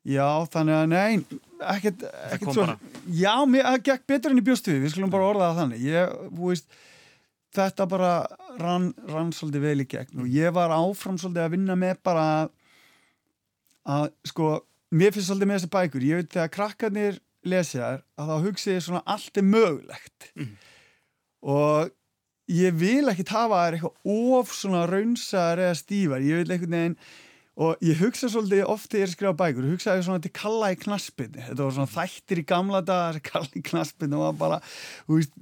já, 0.08 0.26
þannig 0.50 0.74
að 0.74 0.86
nei 0.92 1.38
ekkert, 1.74 2.04
ekkert 2.32 2.54
svo 2.56 2.66
já, 3.14 3.32
mér, 3.50 3.70
gekk 3.84 4.06
betur 4.10 4.34
enn 4.34 4.42
í 4.42 4.46
bjóstu 4.46 4.76
við 4.82 4.92
skulum 4.94 5.12
bara 5.12 5.28
orða 5.30 5.50
það 5.50 5.60
þannig. 5.62 5.84
Ég, 5.88 6.14
veist, 6.38 6.78
þetta 7.56 7.86
bara 7.90 8.12
rann, 8.60 8.90
rann 9.08 9.32
svolítið 9.34 9.66
vel 9.66 9.84
í 9.84 9.88
gegn 9.88 10.24
og 10.24 10.32
ég 10.32 10.54
var 10.56 10.74
áfram 10.74 11.18
svolítið 11.20 11.44
að 11.46 11.54
vinna 11.56 11.78
með 11.78 12.02
bara 12.06 12.26
að, 13.88 14.10
sko, 14.28 14.50
mér 14.94 15.14
finnst 15.14 15.30
svolítið 15.30 15.50
með 15.50 15.60
þessi 15.60 15.72
bækur. 15.76 16.08
Ég 16.08 16.22
veit 16.22 16.34
þegar 16.34 16.54
krakkarnir 16.56 17.20
lesja 17.48 17.84
þær 17.84 18.02
að 18.18 18.32
þá 18.32 18.48
hugsi 18.48 18.74
ég 18.74 18.84
svona 18.84 19.04
allt 19.06 19.40
er 19.40 19.46
mögulegt. 19.46 20.32
Mhm. 20.34 20.56
og 21.38 21.94
ég 22.48 22.76
vil 22.80 23.08
ekki 23.12 23.28
hafa 23.30 23.62
þær 23.64 23.78
eitthvað 23.78 24.36
of 24.40 24.52
svona 24.56 24.84
raunsar 24.90 25.62
eða 25.62 25.78
stífar, 25.78 26.24
ég 26.24 26.42
vil 26.42 26.54
einhvern 26.54 26.78
veginn 26.78 27.00
og 27.58 27.80
ég 27.82 27.98
hugsa 27.98 28.28
svolítið 28.30 28.68
oft 28.70 28.86
þegar 28.92 29.08
ég 29.08 29.12
skrifa 29.16 29.34
bækur, 29.40 29.64
ég 29.66 29.74
hugsaði 29.74 30.04
svona 30.06 30.22
til 30.22 30.30
kalla 30.38 30.68
í 30.70 30.76
knaspinni 30.78 31.42
þetta 31.42 31.64
var 31.64 31.74
svona 31.74 31.90
þættir 31.90 32.42
í 32.42 32.44
gamla 32.46 32.82
dagar 32.86 33.18
kalla 33.26 33.58
í 33.58 33.62
knaspinni 33.66 34.14
og 34.14 34.22
var 34.28 34.36
bara 34.38 34.58
veist, 35.10 35.34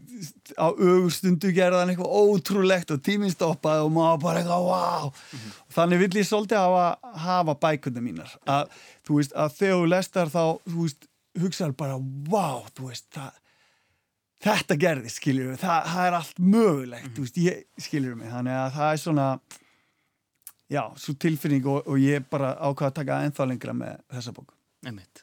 á 0.56 0.72
augustundu 0.72 1.52
gerðan 1.56 1.92
eitthvað 1.92 2.16
ótrúlegt 2.16 2.94
og 2.96 3.02
tíminn 3.04 3.34
stoppaði 3.34 3.84
og 3.84 3.92
maður 3.98 4.22
bara 4.25 4.40
eitthvað, 4.40 4.70
wow 4.70 5.12
þannig 5.76 6.02
vill 6.04 6.20
ég 6.20 6.28
svolítið 6.28 6.62
hafa, 6.62 7.14
hafa 7.26 7.56
bækuna 7.60 8.02
mínar. 8.04 8.36
Að 8.48 8.70
þú 9.06 9.18
veist, 9.20 9.34
að 9.36 9.58
þegar 9.58 9.80
þú 9.80 9.90
lestar 9.92 10.32
þá, 10.32 10.44
þú 10.64 10.78
veist, 10.84 11.10
hugsaður 11.36 11.76
bara 11.82 11.98
wow, 12.32 12.62
þú 12.76 12.90
veist, 12.90 13.08
það 13.14 13.42
þetta 14.46 14.78
gerði, 14.80 15.12
skiljur 15.12 15.52
við, 15.52 15.60
það, 15.62 15.92
það 15.92 16.08
er 16.08 16.18
allt 16.20 16.42
mögulegt, 16.54 17.12
þú 17.16 17.26
veist, 17.26 17.38
ég, 17.42 17.62
skiljur 17.86 18.18
mig 18.18 18.32
þannig 18.32 18.56
að 18.56 18.74
það 18.76 18.90
er 18.92 19.02
svona 19.02 19.28
já, 20.72 20.82
svo 21.02 21.14
tilfinning 21.26 21.70
og, 21.70 21.86
og 21.86 22.02
ég 22.02 22.26
bara 22.30 22.54
ákvað 22.58 22.90
að 22.90 22.98
taka 23.00 23.22
ennþá 23.26 23.48
lengra 23.52 23.76
með 23.76 24.02
þessa 24.16 24.34
bók 24.36 24.52
einmitt. 24.86 25.22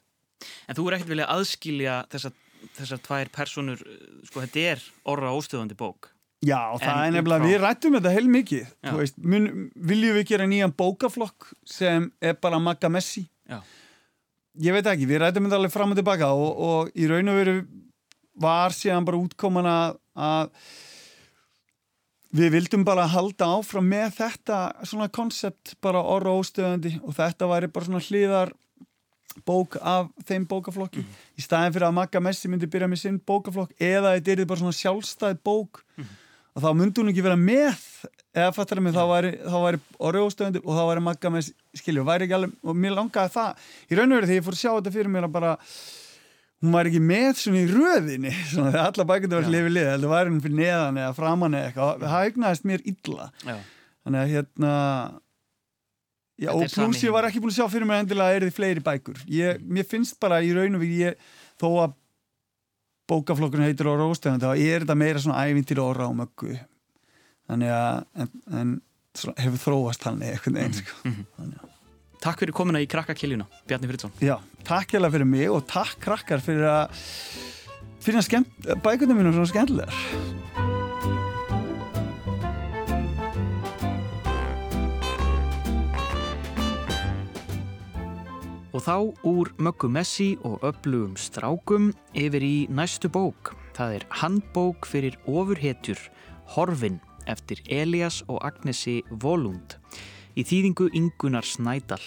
En 0.68 0.76
þú 0.76 0.88
er 0.88 0.98
ekkert 0.98 1.14
vilja 1.14 1.30
aðskilja 1.32 2.00
þessar, 2.12 2.34
þessar 2.80 3.04
tvær 3.06 3.32
personur 3.36 3.86
sko 4.28 4.44
þetta 4.44 4.66
er 4.74 4.84
orra 5.14 5.32
óstöðandi 5.36 5.78
bók 5.80 6.12
Já, 6.44 6.76
það 6.76 6.90
En 6.90 6.98
er 6.98 7.06
út 7.08 7.16
nefnilega, 7.16 7.48
við 7.48 7.62
rættum 7.62 7.94
þetta 7.96 8.12
heil 8.12 8.26
mikið. 8.28 8.72
Þú 8.84 8.98
veist, 8.98 9.22
mun, 9.32 9.46
viljum 9.92 10.18
við 10.18 10.26
gera 10.34 10.48
nýjan 10.52 10.74
bókaflokk 10.76 11.54
sem 11.64 12.10
er 12.20 12.36
bara 12.44 12.60
Magga 12.60 12.92
Messi 12.92 13.24
Já. 13.48 13.62
Ég 14.62 14.76
veit 14.76 14.86
ekki, 14.86 15.08
við 15.10 15.24
rættum 15.24 15.48
þetta 15.48 15.58
alveg 15.62 15.74
fram 15.74 15.94
og 15.96 15.98
tilbaka 15.98 16.30
og, 16.36 16.60
og 16.68 16.92
í 17.00 17.08
raun 17.10 17.32
og 17.32 17.40
veru 17.40 17.56
var 18.40 18.74
síðan 18.76 19.06
bara 19.08 19.22
útkoman 19.22 19.70
að, 19.70 20.00
að 20.18 20.50
við 22.34 22.56
vildum 22.58 22.86
bara 22.88 23.06
halda 23.12 23.52
áfram 23.60 23.88
með 23.90 24.18
þetta 24.18 24.60
svona 24.90 25.10
konsept 25.14 25.76
bara 25.84 26.02
orra 26.02 26.34
óstöðandi 26.34 26.96
og 27.04 27.16
þetta 27.18 27.50
væri 27.52 27.70
bara 27.74 27.90
svona 27.90 28.04
hliðar 28.08 28.54
bók 29.48 29.78
af 29.82 30.10
þeim 30.28 30.44
bókaflokki. 30.50 31.04
Í 31.38 31.42
staðin 31.42 31.74
fyrir 31.74 31.88
að 31.88 31.96
Magga 31.98 32.22
Messi 32.22 32.50
myndi 32.52 32.70
byrja 32.70 32.90
með 32.90 33.02
sinn 33.02 33.22
bókaflokk 33.26 33.74
eða 33.82 34.16
þetta 34.18 34.36
er 34.36 34.50
bara 34.50 34.62
svona 34.62 34.78
sjálfstæð 34.78 35.40
bók 35.46 35.82
og 36.54 36.62
þá 36.62 36.70
myndi 36.78 37.02
hún 37.02 37.10
ekki 37.10 37.26
vera 37.26 37.40
með 37.40 37.82
eða 38.34 38.54
fattar 38.54 38.78
það 38.80 38.86
mig, 38.86 38.94
þá 38.94 39.06
væri, 39.10 39.32
væri 39.66 39.82
orra 40.10 40.22
óstöðandi 40.28 40.62
og 40.62 40.78
þá 40.78 40.84
væri 40.90 41.06
Magga 41.08 41.34
Messi 41.34 41.54
skilju, 41.78 42.06
væri 42.06 42.28
ekki 42.28 42.38
alveg, 42.38 42.54
og 42.62 42.78
mér 42.78 42.96
langaði 42.98 43.34
það. 43.34 43.68
Í 43.90 43.98
raun 43.98 44.10
og 44.10 44.18
verið 44.20 44.32
þegar 44.32 44.40
ég 44.40 44.48
fór 44.48 44.58
að 44.58 44.62
sjá 44.62 44.72
þetta 44.72 44.94
fyrir 44.98 45.14
mér 45.14 45.28
að 45.28 45.36
bara 45.38 45.54
hún 46.64 46.72
var 46.78 46.88
ekki 46.90 47.02
með 47.04 47.32
svona 47.42 47.60
í 47.62 47.68
röðinni 47.70 48.32
svona 48.50 48.72
þegar 48.72 48.86
alla 48.90 49.06
bækandi 49.10 49.36
var 49.40 49.48
hlifið 49.50 49.74
lið 49.76 49.90
heldur 49.92 50.12
var 50.14 50.30
hún 50.32 50.42
fyrir 50.46 50.58
neðan 50.62 51.00
eða 51.04 51.16
framan 51.18 51.58
eða 51.60 51.70
eitthvað. 51.70 52.06
Það 52.08 52.28
eignaðist 52.30 52.68
mér 52.72 52.86
illa. 52.94 53.26
Já. 53.44 53.58
þannig 54.04 54.22
að 54.24 54.32
hérna 54.34 54.72
já, 56.44 56.50
og 56.54 56.64
pluss 56.74 57.04
ég 57.04 57.14
var 57.16 57.28
ekki 57.28 57.42
búin 57.44 57.54
að 57.54 57.58
sjá 57.60 57.68
fyrir 57.74 57.88
mér 57.90 58.02
endilega 58.04 58.32
að 58.32 58.38
er 58.40 58.46
þið 58.48 58.56
fleiri 58.58 58.84
bækur. 58.88 59.20
Ég, 59.32 59.60
mér 59.78 59.88
finnst 59.92 60.18
bara 60.24 60.40
í 60.44 60.54
raun 60.56 60.80
og 60.80 60.84
við 60.84 60.96
ég, 61.04 61.28
þó 61.62 61.68
að 61.86 61.94
bókaflokkurinn 63.12 63.68
heitir 63.68 63.90
Óra 63.92 64.08
Óstegund 64.08 64.44
þá 64.44 64.54
er 64.56 64.84
þetta 64.86 64.96
meira 64.98 65.20
svona 65.22 65.44
ævintir 65.50 65.82
Óra 65.84 66.08
og 66.08 66.16
möggu. 66.22 66.56
Þannig 67.52 67.74
að 67.76 68.24
en, 68.24 68.30
en 68.62 68.74
svona, 69.20 69.36
hefur 69.44 69.62
þróast 69.68 70.08
hann 70.08 70.24
eitthvað 70.24 70.62
einn 70.64 70.78
sko. 70.80 71.12
Þannig 71.38 71.60
að- 71.60 71.73
Takk 72.24 72.40
fyrir 72.40 72.56
komuna 72.56 72.80
í 72.80 72.86
krakkakiljuna, 72.88 73.50
Bjarni 73.68 73.90
Friðsson. 73.90 74.14
já, 74.24 74.38
takk 74.64 74.94
hérlega 74.96 75.12
fyrir 75.12 75.28
mig 75.28 75.50
og 75.52 75.66
takk 75.68 75.98
krakkar 76.00 76.40
fyrir 76.40 76.64
að 76.72 76.94
fyrir 78.00 78.22
að 78.22 78.28
skemmt, 78.30 78.70
bækundum 78.80 79.20
mínum 79.20 79.36
svona 79.36 79.52
skemmtilegar 79.52 79.98
Og 88.74 88.82
þá 88.82 88.96
úr 89.28 89.52
möggu 89.62 89.92
Messi 89.92 90.32
og 90.48 90.64
öflugum 90.66 91.14
strákum 91.20 91.92
yfir 92.18 92.42
í 92.42 92.56
næstu 92.74 93.12
bók. 93.12 93.52
Það 93.78 94.00
er 94.00 94.06
handbók 94.24 94.88
fyrir 94.90 95.20
ofurhetjur, 95.30 96.00
Horfin, 96.56 96.98
eftir 97.30 97.62
Elias 97.70 98.24
og 98.26 98.42
Agnesi 98.42 99.04
Volund. 99.12 99.78
Í 100.34 100.44
þýðingu 100.50 100.88
Ingunar 100.98 101.46
Snædal. 101.46 102.02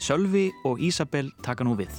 Sölvi 0.00 0.48
og 0.64 0.80
Ísabel 0.80 1.28
taka 1.44 1.64
nú 1.66 1.74
við. 1.76 1.92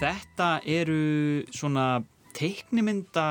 Þetta 0.00 0.46
eru 0.64 1.44
svona 1.52 2.00
teiknimynda 2.36 3.26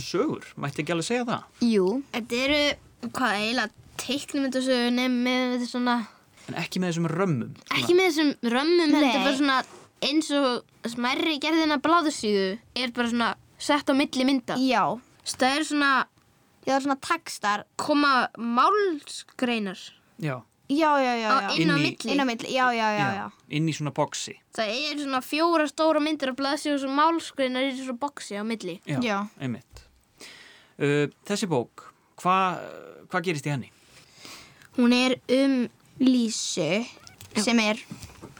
sögur, 0.00 0.42
mætti 0.58 0.82
ekki 0.82 0.94
alveg 0.96 1.06
segja 1.06 1.26
það? 1.28 1.44
Jú, 1.70 1.84
Þetta 2.16 2.40
eru, 2.46 2.62
hvað, 3.14 3.34
eiginlega 3.36 3.70
teiknumyndasögu 4.00 4.90
nefn 4.96 5.20
með 5.26 5.66
svona, 5.70 5.94
En 6.48 6.56
ekki 6.58 6.80
með 6.82 6.90
þessum 6.90 7.06
römmum. 7.12 7.52
svona- 7.54 7.78
ekki 7.78 7.94
með 7.94 8.08
þessum 8.10 8.30
römmum, 8.56 8.90
Nei. 8.90 9.00
heldur 9.04 9.22
bara 9.22 9.36
svona 9.36 9.64
eins 10.02 10.30
og 10.32 10.64
smærri 10.90 11.38
gerðina 11.38 11.78
bláðsíðu 11.78 12.58
er 12.74 12.90
bara 12.90 13.08
svona 13.08 13.34
sett 13.58 13.86
á 13.86 13.94
milli 13.94 14.24
mynda. 14.24 14.56
já. 14.58 14.98
Það 15.24 15.56
er 15.58 15.62
svona, 15.62 16.04
það 16.66 16.74
er 16.76 16.84
svona 16.84 17.00
textar. 17.00 17.64
koma 17.76 18.28
málsgreinar 18.38 19.78
Já. 20.20 20.42
Já, 20.70 20.90
já, 21.02 21.14
já, 21.18 21.30
já. 21.40 21.50
inn 21.58 21.70
á 21.70 21.74
Inn 21.74 21.80
í- 21.80 21.82
milli. 21.82 22.12
Inn 22.12 22.20
á 22.20 22.24
milli, 22.24 22.52
já, 22.54 22.66
já, 22.72 22.88
já, 22.94 23.06
já. 23.14 23.30
Inn 23.48 23.66
í 23.68 23.72
svona 23.74 23.90
boksi. 23.90 24.36
Það 24.54 24.68
er 24.70 24.98
svona 25.02 25.20
fjóra 25.20 25.64
stóra 25.66 25.98
myndir 26.00 26.30
af 26.30 26.36
blaðsíðu 26.38 26.74
og 26.76 26.80
svo 26.84 26.90
málsgreinar 26.94 27.64
í 27.66 27.72
svona 27.74 27.98
boksi 27.98 28.38
á 28.38 28.44
milli. 28.46 28.76
Já, 28.86 29.00
Já. 29.02 29.16
einmitt. 29.40 29.82
Uh, 30.78 31.08
þessi 31.26 31.48
bók, 31.50 31.88
hvað 32.22 32.60
hva 33.10 33.20
gerist 33.26 33.46
í 33.46 33.50
henni? 33.50 33.72
Hún 34.78 34.92
er 34.94 35.16
um, 35.28 35.66
Lísu, 35.98 36.86
sem 37.36 37.58
er 37.58 37.82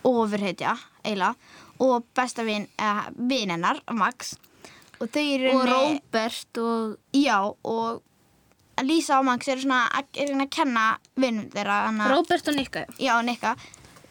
ofurhetja, 0.07 0.77
eiginlega, 1.03 1.35
og 1.83 2.07
besta 2.15 2.45
vin, 2.47 2.69
uh, 2.79 3.09
vin 3.19 3.51
hennar, 3.51 3.83
Max. 3.93 4.37
Og 5.01 5.09
þau 5.11 5.27
eru 5.35 5.51
og 5.57 5.67
Róbert 5.67 6.59
og 6.63 6.97
Já, 7.17 7.41
og 7.65 8.03
Lísa 8.87 9.19
og 9.19 9.25
Max 9.29 9.49
eru 9.49 9.61
svona 9.65 9.89
að, 9.91 10.05
eru 10.25 10.35
að 10.41 10.51
kenna 10.51 10.87
vinnum 11.17 11.51
þeirra. 11.51 11.79
hana- 11.87 12.09
Róbert 12.15 12.49
og 12.49 12.55
Nikka. 12.57 12.87
Já, 12.99 13.21
Nikka. 13.25 13.57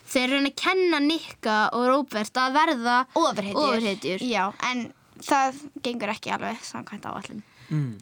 Þeir 0.10 0.24
eru 0.28 0.38
henni 0.40 0.52
að 0.54 0.62
kenna 0.64 1.00
Nikka 1.00 1.58
og 1.74 1.88
Róbert 1.88 2.34
að 2.34 2.54
verða 2.58 3.06
Ofurhetjur. 3.16 4.22
En 4.72 4.94
það 5.22 5.60
gengur 5.84 6.10
ekki 6.16 6.32
alveg 6.34 6.58
samkvæmt 6.64 7.06
áallum. 7.06 7.44
Mm. 7.70 8.00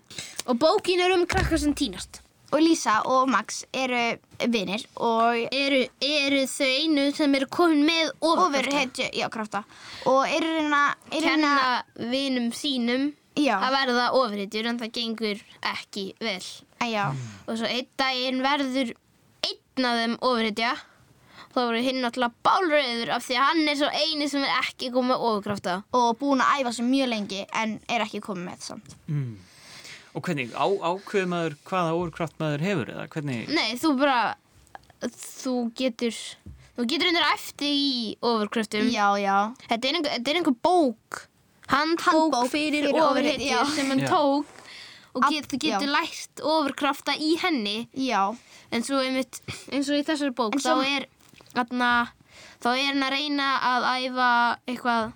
og 0.48 0.56
bókin 0.58 1.02
er 1.04 1.12
um 1.12 1.26
krakkar 1.28 1.60
sem 1.60 1.74
týnast. 1.74 2.22
Og 2.54 2.62
Lísa 2.62 3.02
og 3.06 3.28
Max 3.28 3.66
eru 3.74 4.18
vinnir 4.48 4.86
og 4.96 5.36
Eru, 5.52 5.82
eru 6.00 6.46
þau 6.48 6.70
einu 6.80 7.12
sem 7.14 7.36
eru 7.36 7.46
komin 7.52 7.84
með 7.84 8.12
ofurhetju, 8.22 9.10
já, 9.12 9.28
krafta. 9.30 9.66
Og 10.06 10.24
eru 10.30 10.48
reyna, 10.62 10.96
eru 11.12 11.20
reyna, 11.28 11.84
Kenna 11.98 12.10
vinum 12.14 12.54
sínum 12.56 13.12
já, 13.40 13.56
að 13.62 13.76
verða 13.78 14.06
ofurhetjur 14.18 14.70
en 14.72 14.80
það 14.82 14.92
gengur 14.98 15.42
ekki 15.74 16.06
vel. 16.20 16.44
já, 16.92 17.06
Og 17.48 17.58
svo 17.58 17.66
einn 17.70 17.88
daginn 17.98 18.42
verður 18.46 18.94
einn 19.48 19.86
af 19.90 19.98
þeim 20.02 20.16
ofurhetja. 20.22 20.76
Þá 21.58 21.60
voru 21.64 21.80
hinn 21.82 22.02
náttúrulega 22.04 22.44
bálröður 22.46 23.10
af 23.16 23.24
því 23.26 23.36
að 23.40 23.46
hann 23.48 23.70
er 23.72 23.78
svo 23.80 23.88
eini 23.90 24.28
sem 24.30 24.44
er 24.46 24.52
ekki 24.60 24.92
komið 24.94 25.10
með 25.14 25.24
ofurkrafta. 25.30 25.76
og 25.94 26.18
búin 26.20 26.42
að 26.44 26.60
æfa 26.62 26.74
sér 26.78 26.86
mjög 26.90 27.08
lengi 27.10 27.40
en 27.54 27.80
er 27.90 28.04
ekki 28.06 28.20
komið 28.22 28.44
með 28.52 28.66
samt. 28.68 28.96
Mm. 29.08 29.38
Og 30.18 30.22
hvernig, 30.26 30.52
á, 30.54 30.66
ákveður 30.66 31.28
maður 31.32 31.56
hvaða 31.70 31.96
overkraft 31.98 32.38
maður 32.42 32.62
hefur 32.66 32.92
eða 32.94 33.08
hvernig? 33.14 33.50
Nei, 33.54 33.74
þú 33.78 33.92
bara, 33.98 34.20
þú 35.02 35.56
getur, 35.78 36.16
þú 36.78 36.86
getur 36.90 37.10
undir 37.12 37.28
eftir 37.34 37.74
í 37.74 38.16
ofurkraftum. 38.22 38.90
Já, 38.94 39.08
já, 39.22 39.38
Þetta 39.70 39.90
er 39.90 39.98
einhver, 40.00 40.14
þetta 40.18 40.32
er 40.34 40.40
einhver 40.42 40.58
bók, 40.66 41.20
handbók, 41.68 42.02
Handbók 42.34 42.50
fyrir, 42.52 42.86
fyrir 42.88 43.02
ofurhetjur 43.04 43.72
sem 43.76 43.90
hann 43.92 44.04
tók 44.08 44.46
og 45.18 45.24
All- 45.26 45.34
get, 45.34 45.48
þú 45.52 45.58
getur 45.64 45.90
lært 45.90 46.42
ofurkrafta 46.44 47.16
í 47.18 47.38
henni. 47.42 47.88
já, 47.96 48.36
En 48.72 48.84
svo 48.84 49.00
einmitt, 49.00 49.40
eins 49.72 49.88
og 49.90 49.96
í 49.96 50.04
þessari 50.04 50.34
bók, 50.36 50.54
þá 50.60 50.70
svo- 50.76 50.84
er, 50.98 51.06
atna, 51.56 52.12
þá 52.62 52.68
er 52.76 52.86
hann 52.92 53.04
að 53.04 53.14
reyna 53.16 53.48
að 53.64 53.88
æfa 53.98 54.30
eitthvað 54.68 55.14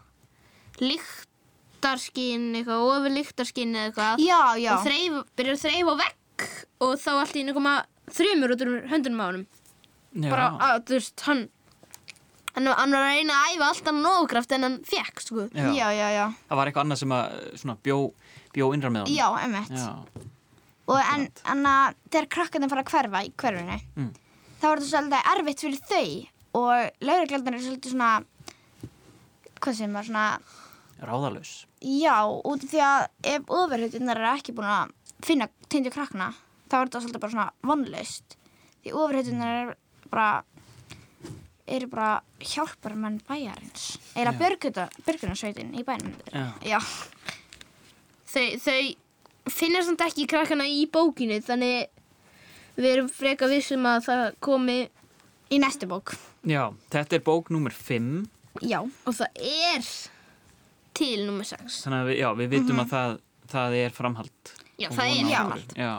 lyktarskinn, 0.81 2.51
eitthvað 2.55 2.85
ofurlyktarskinn 2.89 3.75
eða 3.75 3.89
eitthvað. 3.91 4.23
já, 4.25 4.41
já, 4.61 4.73
Og 4.75 4.85
þreif, 4.85 5.17
byrjar 5.37 5.57
að 5.57 5.63
þreif 5.65 5.91
á 5.91 5.95
vegg 6.01 6.47
og 6.81 6.93
þá 6.97 7.09
allt 7.21 7.35
í 7.35 7.43
einu 7.43 7.53
koma 7.57 7.73
þrjumur 8.11 8.53
út 8.55 8.63
úr 8.65 8.73
höndunum 8.91 9.21
á 9.21 9.25
honum. 9.29 9.45
Já. 10.15 10.29
Bara, 10.29 10.45
að, 10.59 10.79
þú 10.87 10.97
veist, 10.97 11.19
hann, 11.27 11.43
hann, 12.55 12.67
hann 12.67 12.91
var 12.95 13.05
að 13.05 13.15
reyna 13.15 13.37
að 13.37 13.55
æfa 13.55 13.67
alltaf 13.71 13.95
nógkraft 14.01 14.51
en 14.57 14.63
hann 14.67 14.77
fekk, 14.87 15.21
sko. 15.23 15.47
Já. 15.55 15.69
já, 15.75 15.87
já, 15.95 16.07
já, 16.17 16.25
Það 16.49 16.57
var 16.61 16.67
eitthvað 16.71 16.85
annað 16.85 17.01
sem 17.03 17.15
að 17.17 17.37
svona, 17.61 17.77
bjó, 17.87 17.97
bjó 18.53 18.71
innra 18.75 18.89
með 18.91 19.05
hann. 19.05 19.15
já, 19.15 19.27
emmitt. 19.45 19.71
Já. 19.77 20.27
Og 20.91 20.97
en, 21.13 21.27
en 21.53 21.65
að 21.69 21.95
þegar 22.11 22.27
krakkarnir 22.35 22.69
fara 22.73 22.83
að 22.83 22.91
hverfa 22.91 23.23
í 23.27 23.31
hverfinu, 23.39 23.79
Mm. 23.95 24.11
þá 24.61 24.65
er 24.71 24.81
þetta 24.81 24.89
svolítið 24.91 25.29
erfitt 25.35 25.61
fyrir 25.63 25.79
þau 25.91 26.07
og 26.61 27.05
lauruglaldan 27.07 27.55
er 27.55 27.61
svolítið 27.63 27.93
svona, 27.95 28.09
hvað 29.61 29.77
sem 29.77 29.93
var 29.93 30.03
svona, 30.07 30.25
Ráðalaus. 31.01 31.51
já, 31.81 32.17
út 32.27 32.63
af 32.65 32.69
því 32.69 32.81
að 32.85 33.07
ef 33.31 33.47
ofurhetjunar 33.47 34.17
eru 34.21 34.31
ekki 34.37 34.53
búin 34.57 34.69
að 34.69 34.91
finna 35.25 35.47
tindu 35.69 35.89
krakkna, 35.93 36.33
þá 36.69 36.75
er 36.81 36.85
þetta 36.89 37.01
svolítið 37.05 37.23
bara 37.23 37.31
svona 37.35 37.51
vonlaust. 37.71 38.35
Því 38.83 38.93
ofurhetjunar 38.97 39.55
eru 39.63 39.75
bara, 40.11 40.43
eru 41.75 41.87
bara 41.91 42.11
hjálparmenn 42.43 43.19
bæjarins. 43.27 43.85
Eða 44.19 44.33
björgunarsveitin 44.39 45.73
í 45.79 45.83
bænum. 45.87 46.13
Já. 46.33 46.45
Já, 46.75 46.79
Þau, 48.31 48.45
þau 48.63 49.51
finna 49.51 49.81
samt 49.83 50.03
ekki 50.05 50.23
krakkana 50.31 50.63
í 50.69 50.85
bókinu, 50.91 51.41
þannig 51.43 51.89
við 52.77 52.87
erum 52.93 53.09
freka 53.11 53.49
vissum 53.51 53.83
að 53.89 54.05
það 54.07 54.21
komi 54.47 54.77
í 55.51 55.59
næstu 55.59 55.89
bók. 55.91 56.13
Já, 56.47 56.69
þetta 56.93 57.17
er 57.19 57.25
bók 57.27 57.51
númer 57.51 57.75
5. 57.75 58.23
Já. 58.67 58.79
og 58.83 59.13
það 59.15 59.43
er 59.47 59.85
til 60.97 61.25
nummer 61.27 61.47
6. 61.47 61.81
Þannig 61.85 61.99
að 62.01 62.09
við, 62.11 62.17
já, 62.21 62.27
við 62.39 62.49
vitum 62.55 62.81
að 62.83 62.89
það, 62.91 63.13
það 63.51 63.75
er 63.81 63.93
framhald. 63.95 64.53
Já, 64.81 64.87
Og 64.89 64.95
það 64.97 65.05
er 65.05 65.15
von 65.15 65.31
á 65.31 65.35
framhald. 65.35 65.73
Já. 65.77 65.93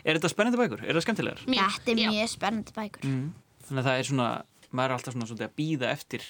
Er 0.00 0.16
þetta 0.16 0.30
spennandi 0.32 0.60
bækur? 0.60 0.84
Er 0.84 0.96
það 0.96 1.04
skemmtilegar? 1.04 1.42
Þetta 1.44 1.92
er 1.92 2.00
Já. 2.00 2.10
mjög 2.12 2.30
spennandi 2.32 2.76
bækur. 2.76 3.08
Mm. 3.08 3.26
Þannig 3.70 3.80
að 3.84 3.86
það 3.86 3.98
er 4.02 4.08
svona, 4.10 4.28
maður 4.74 4.90
er 4.90 4.94
alltaf 4.98 5.14
svona 5.14 5.28
svolítið 5.30 5.46
að 5.46 5.54
býða 5.60 5.90
eftir, 5.94 6.24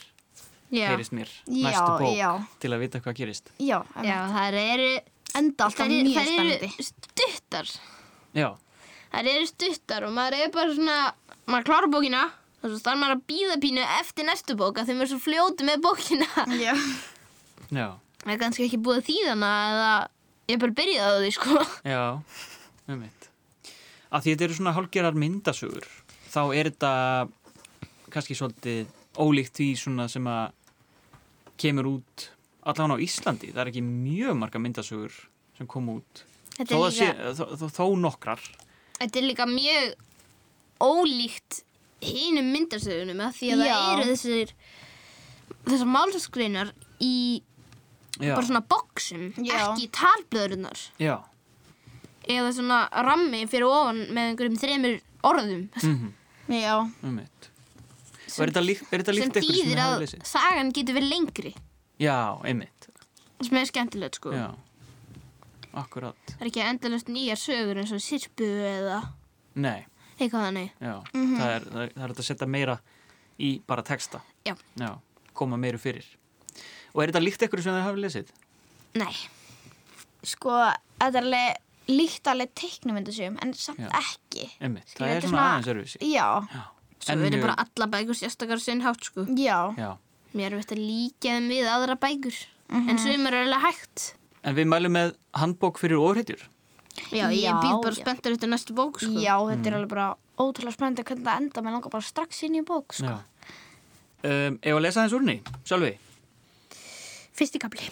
Já, 0.70 0.84
heyrist 0.92 1.14
mér, 1.16 1.30
Já, 1.48 1.62
næstu 1.66 1.94
bók 1.98 2.12
já. 2.14 2.28
til 2.62 2.70
að 2.76 2.82
vita 2.84 3.00
hvað 3.02 3.16
gerist. 3.18 3.48
Já, 3.58 3.78
já 4.06 4.18
það 4.30 4.58
eru, 4.60 4.90
enda 5.40 5.64
alltaf 5.66 5.80
þær, 5.80 5.94
mjög 5.96 6.12
þær 6.14 6.28
spennandi. 6.28 6.68
eru 6.68 6.86
stuttar. 6.90 7.72
Já, 8.38 8.48
Það 9.10 9.26
eru 9.32 9.46
stuttar 9.50 10.04
og 10.06 10.12
maður 10.14 10.36
er 10.44 10.52
bara 10.54 10.74
svona, 10.76 10.98
maður 11.50 11.64
klárar 11.66 11.90
bókina 11.90 12.20
og 12.60 12.68
svo 12.70 12.76
þarf 12.84 13.00
maður 13.00 13.16
að 13.16 13.24
býða 13.32 13.56
pínu 13.64 13.86
eftir 13.96 14.28
næstu 14.28 14.54
bóka 14.60 14.84
þegar 14.84 15.00
maður 15.00 15.08
er 15.08 15.10
svo 15.16 15.18
fljóti 15.24 15.66
með 15.66 15.82
bókina. 15.88 16.28
Já. 16.60 16.74
já, 17.74 17.88
Það 18.20 18.34
er 18.36 18.38
kannski 18.44 18.66
ekki 18.68 18.78
búið 18.84 19.00
að 19.00 19.08
þýðana 19.10 19.50
eða 19.72 19.90
Ég 20.50 20.56
er 20.56 20.62
bara 20.64 20.74
byrjaði 20.78 21.10
á 21.10 21.18
því, 21.22 21.32
sko. 21.34 21.64
Já, 21.86 22.04
um 22.90 23.02
mitt. 23.02 23.26
Að 24.10 24.24
því 24.24 24.32
þetta 24.32 24.46
eru 24.48 24.54
svona 24.58 24.72
hálfgerar 24.74 25.18
myndasögur, 25.22 25.84
þá 26.30 26.40
er 26.56 26.70
þetta 26.70 26.92
kannski 28.10 28.36
svolítið 28.38 28.90
ólíkt 29.20 29.58
því 29.58 29.68
svona 29.78 30.06
sem 30.10 30.26
að 30.30 30.52
kemur 31.60 31.88
út 31.96 32.26
allavega 32.64 32.96
á 33.00 33.04
Íslandi. 33.04 33.50
Það 33.52 33.62
er 33.64 33.70
ekki 33.72 33.82
mjög 33.86 34.36
marga 34.40 34.60
myndasögur 34.62 35.16
sem 35.58 35.68
kom 35.70 35.88
út. 35.96 36.22
Þó, 36.60 36.62
er, 36.76 36.76
að 36.76 36.94
sé, 36.96 37.08
líka, 37.08 37.32
þó, 37.38 37.44
þó, 37.56 37.66
þó 37.76 37.84
nokkrar. 38.02 38.42
þetta 38.98 39.20
er 39.20 39.26
líka 39.26 39.46
mjög 39.48 39.94
ólíkt 40.84 41.62
hinum 42.04 42.50
myndasögunum 42.54 43.20
að 43.24 43.34
því 43.38 43.50
að 43.54 43.62
Já. 43.64 43.72
það 43.72 43.92
eru 43.94 44.06
þessir 44.10 44.52
þessar 45.70 45.90
málsaskreinar 45.94 46.72
í 47.04 47.14
Já, 48.20 48.34
bara 48.36 48.44
svona 48.44 48.62
boxum, 48.68 49.26
Já. 49.40 49.54
ekki 49.70 49.86
talblöðurinnar 49.96 50.80
já. 51.00 51.14
eða 52.28 52.50
svona 52.52 52.80
rammi 53.06 53.46
fyrir 53.48 53.68
ofan 53.68 54.02
með 54.12 54.32
einhverjum 54.32 54.58
þremur 54.60 54.98
orðum 55.30 55.62
Mm 55.80 56.10
Já, 56.48 56.76
um. 57.02 57.18
Og 58.30 58.40
er 58.44 58.50
þetta 58.52 58.62
líkt, 58.62 58.86
þetta 58.90 59.12
sem 59.14 59.22
eitthvað 59.26 59.44
sem 59.50 59.70
að 59.74 59.80
hafið 59.84 60.02
lesið? 60.04 60.24
sagan 60.30 60.72
getur 60.72 60.94
verið 60.94 61.10
lengri 61.10 61.52
Já, 62.00 62.16
einmitt. 62.46 62.88
sem 63.42 63.56
er 63.58 63.66
skemmtilegt 63.66 64.14
sko 64.20 64.32
Já, 64.32 64.46
akkurat. 65.74 66.16
það 66.36 66.44
er 66.44 66.50
ekki 66.50 66.62
endalast 66.64 67.10
nýjar 67.10 67.40
sögur 67.40 67.80
eins 67.82 67.92
og 67.96 68.02
sirpu 68.04 68.46
eða 68.46 69.00
Nei, 69.60 69.82
eitthvað 70.18 70.46
þannig 70.46 70.70
já. 70.78 70.94
það, 71.10 71.50
er, 71.50 71.66
það, 71.66 71.82
er, 71.82 71.92
það 71.96 72.04
er 72.04 72.12
hægt 72.14 72.22
að 72.22 72.28
setja 72.30 72.46
meira 72.46 72.78
í 73.40 73.50
bara 73.66 73.82
texta. 73.82 74.20
Já. 74.46 74.54
Já, 74.78 74.90
koma 75.34 75.56
meiru 75.58 75.78
fyrir. 75.80 76.06
Og 76.94 77.02
er 77.02 77.10
þetta 77.10 77.22
líkt 77.24 77.42
eitthvað 77.42 77.64
sem 77.66 77.74
þið 77.74 77.86
hafið 77.88 78.02
lesið? 78.04 78.30
nei, 79.00 79.14
sko, 80.26 80.54
þetta 81.00 81.18
er 81.18 81.26
alveg 81.26 81.90
líkt 81.90 82.28
alveg 82.30 82.50
teiknumyndasögum 82.54 83.38
en 83.42 83.52
samt 83.58 83.82
Já. 83.82 83.90
ekki. 83.98 84.29
Einmitt, 84.60 84.88
Skilur, 84.88 85.06
það 85.06 85.10
er 85.10 85.20
þetta 85.20 85.26
er 85.26 85.30
svona 85.30 85.46
aðeins 85.50 85.70
öruvísi. 85.74 85.98
Já, 86.00 86.28
Já. 86.54 86.62
svo 87.00 87.12
En 87.12 87.18
verður 87.24 87.36
mjög- 87.38 87.42
bara 87.46 87.56
alla 87.64 87.86
bækur 87.94 88.18
sérstakar 88.20 88.60
sinn 88.60 88.80
hátt 88.84 89.04
sko 89.04 89.24
já, 89.36 89.58
Já, 89.78 89.90
mér 90.34 90.52
er 90.52 90.56
veit 90.60 90.72
að 90.76 90.82
líka 90.84 91.28
þeim 91.36 91.48
við 91.50 91.68
aðra 91.74 91.96
bækur 92.00 92.36
en 92.70 92.98
sumar 92.98 93.34
er 93.34 93.44
alveg 93.46 93.62
hægt 93.66 94.14
en 94.44 94.54
við 94.56 94.66
mælum 94.72 94.92
með 94.96 95.14
handbók 95.34 95.78
fyrir 95.78 95.98
ofréttjur. 96.00 96.42
já, 97.12 97.26
ég 97.30 97.42
Já, 97.42 97.54
býð 97.60 97.82
bara 97.82 97.94
já. 97.94 98.00
spenntur 98.02 98.32
eftir 98.32 98.48
næstu 98.48 98.74
bók 98.74 99.00
sko 99.00 99.12
já, 99.20 99.34
þetta 99.50 99.66
er 99.66 99.74
alveg 99.80 99.88
bara 99.88 100.14
ótrúlega 100.38 100.72
spennandi 100.76 101.02
hvernig 101.04 101.24
það 101.26 101.40
enda, 101.40 101.62
mér 101.62 101.72
langar 101.76 101.90
bara 101.90 102.02
strax 102.02 102.42
inn 102.44 102.54
í 102.56 102.62
bók, 102.64 102.92
sko. 102.96 103.18
Um, 104.22 104.58
ef 104.62 104.74
að 104.76 104.80
lesa 104.84 105.02
þess 105.04 105.14
úr 105.16 105.20
henni, 105.24 105.42
sjálfi. 105.64 105.96
Fyrsti 107.36 107.58
kapli. 107.62 107.86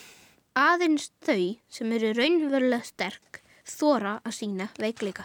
Aðeins 0.59 1.11
þau 1.25 1.57
sem 1.73 1.93
eru 1.97 2.11
raunverulega 2.19 2.85
sterk 2.85 3.41
þóra 3.69 4.17
að 4.27 4.35
sína 4.37 4.67
veikleika. 4.81 5.25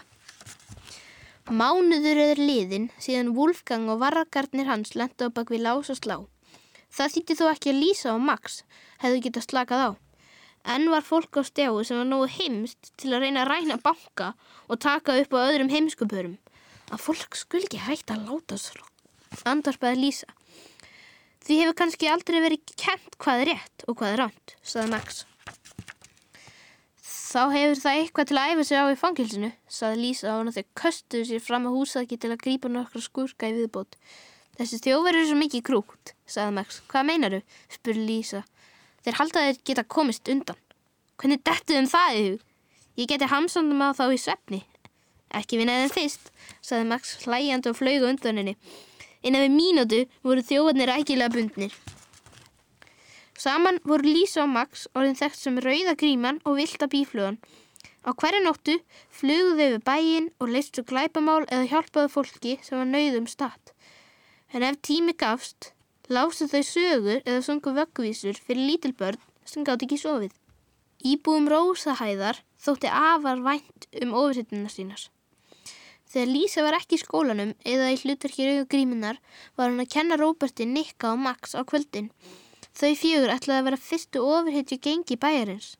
Mánuður 1.44 2.16
er 2.22 2.38
liðin 2.40 2.86
síðan 2.96 3.34
Wolfgang 3.36 3.90
og 3.92 3.98
varragarnir 4.00 4.64
hans 4.64 4.94
lenda 4.96 5.28
á 5.28 5.34
bak 5.34 5.50
við 5.52 5.66
lás 5.66 5.90
og 5.92 5.98
slá. 5.98 6.16
Það 6.88 7.12
þýtti 7.12 7.36
þó 7.36 7.44
ekki 7.50 7.68
að 7.68 7.80
Lísa 7.82 8.14
og 8.14 8.22
Max 8.24 8.62
hefðu 9.02 9.18
getað 9.26 9.44
slakað 9.44 9.82
á. 9.84 9.90
Enn 10.72 10.88
var 10.88 11.04
fólk 11.04 11.36
á 11.36 11.44
stjáu 11.44 11.84
sem 11.84 12.00
var 12.00 12.08
nógu 12.08 12.30
heimst 12.32 12.94
til 12.96 13.12
að 13.12 13.26
reyna 13.26 13.42
að 13.44 13.50
ræna 13.50 13.76
banka 13.76 14.30
og 14.72 14.80
taka 14.80 15.18
upp 15.20 15.36
á 15.36 15.44
öðrum 15.44 15.68
heimskupörum. 15.68 16.38
Að 16.88 17.04
fólk 17.04 17.36
skul 17.36 17.60
ekki 17.60 17.82
hægt 17.84 18.14
að 18.14 18.24
láta 18.24 18.56
svo. 18.56 18.80
Andarpaði 19.44 20.00
Lísa. 20.00 20.32
Því 21.44 21.60
hefur 21.60 21.76
kannski 21.76 22.08
aldrei 22.08 22.40
verið 22.40 22.72
kent 22.72 23.20
hvað 23.20 23.44
er 23.44 23.52
rétt 23.52 23.84
og 23.84 24.00
hvað 24.00 24.14
er 24.14 24.22
ránt, 24.24 24.56
saði 24.64 24.94
Max. 24.96 25.26
Þá 27.34 27.48
hefur 27.50 27.80
það 27.82 27.96
eitthvað 27.98 28.26
til 28.30 28.36
að 28.38 28.50
æfa 28.52 28.64
sig 28.68 28.78
á 28.78 28.84
í 28.86 28.98
fangilsinu, 29.00 29.48
saði 29.66 29.96
Lísa 29.98 30.28
á 30.30 30.38
hann 30.38 30.50
að 30.52 30.58
þau 30.60 30.66
köstuðu 30.78 31.24
sér 31.26 31.40
fram 31.42 31.64
á 31.66 31.70
húsaki 31.74 32.18
til 32.22 32.28
að 32.30 32.42
grípa 32.44 32.68
nokkra 32.70 33.00
skurka 33.02 33.48
í 33.50 33.56
viðbót. 33.56 33.96
Þessi 34.54 34.78
þjófur 34.84 35.18
eru 35.18 35.24
svo 35.26 35.38
mikið 35.40 35.64
krúkt, 35.66 36.12
saði 36.30 36.52
Max. 36.60 36.78
Hvað 36.92 37.08
meinaru? 37.08 37.40
spurði 37.74 38.04
Lísa. 38.06 38.44
Þeir 39.02 39.18
halda 39.18 39.42
að 39.42 39.48
þeir 39.48 39.58
geta 39.66 39.84
komist 39.96 40.30
undan. 40.30 40.60
Hvernig 41.18 41.42
dettu 41.50 41.80
um 41.80 41.90
það 41.90 42.20
í 42.20 42.22
hug? 42.28 42.46
Ég 43.02 43.10
geti 43.10 43.30
hamsandum 43.34 43.82
að 43.82 43.98
þá 43.98 44.04
í 44.14 44.22
svefni. 44.28 44.62
Ekki 45.34 45.58
vinna 45.58 45.80
þeim 45.80 45.94
fyrst, 45.96 46.30
saði 46.62 46.86
Max 46.92 47.16
hlæjandi 47.24 47.74
og 47.74 47.80
flaugu 47.80 48.12
undan 48.12 48.38
henni. 48.44 48.54
Innan 49.26 49.48
við 49.48 49.58
mínútu 49.58 50.04
voru 50.22 50.46
þjófarnir 50.46 50.94
rækilega 50.94 51.34
bundnir. 51.34 51.74
Saman 53.34 53.80
voru 53.82 54.06
Lísa 54.06 54.44
og 54.44 54.52
Max 54.54 54.86
orðin 54.94 55.18
þekkt 55.18 55.40
sem 55.40 55.56
rauða 55.58 55.96
gríman 55.98 56.40
og 56.46 56.58
vilda 56.60 56.86
bíflugan. 56.90 57.40
Á 58.06 58.10
hverju 58.14 58.42
nóttu 58.44 58.76
flugu 59.10 59.56
þau 59.56 59.62
við 59.72 59.78
bæinn 59.88 60.28
og 60.38 60.52
leistu 60.54 60.84
glæpamál 60.86 61.42
eða 61.48 61.70
hjálpaðu 61.72 62.12
fólki 62.12 62.58
sem 62.62 62.78
var 62.78 62.90
nauðum 62.90 63.26
statt. 63.26 63.72
En 64.54 64.62
ef 64.62 64.78
tími 64.86 65.16
gafst, 65.18 65.72
lásu 66.06 66.46
þau 66.46 66.62
sögur 66.68 67.24
eða 67.24 67.42
sungu 67.42 67.74
vöggvísur 67.74 68.38
fyrir 68.38 68.68
lítil 68.68 68.94
börn 68.94 69.18
sem 69.44 69.66
gátt 69.66 69.82
ekki 69.82 69.98
sofið. 69.98 70.30
Íbúum 71.04 71.50
Rósahæðar 71.50 72.38
þótti 72.62 72.92
afar 72.92 73.42
vænt 73.42 73.88
um 74.00 74.14
ofurhittina 74.14 74.70
sínas. 74.70 75.10
Þegar 76.06 76.30
Lísa 76.30 76.62
var 76.62 76.76
ekki 76.78 76.94
í 76.94 77.02
skólanum 77.02 77.56
eða 77.66 77.90
í 77.90 77.98
hlutverki 77.98 78.46
rauða 78.46 78.68
grímunar 78.70 79.18
var 79.58 79.72
hann 79.72 79.82
að 79.82 79.90
kenna 79.96 80.20
Róberti, 80.20 80.68
Nikka 80.70 81.10
og 81.10 81.24
Max 81.24 81.56
á 81.58 81.66
kvöldin. 81.66 82.12
Þau 82.74 82.90
fjögur 82.98 83.30
ætlaði 83.30 83.60
að 83.60 83.66
vera 83.68 83.78
fyrstu 83.78 84.20
ofurhetju 84.26 84.78
gengi 84.82 85.16
bæjarins. 85.22 85.74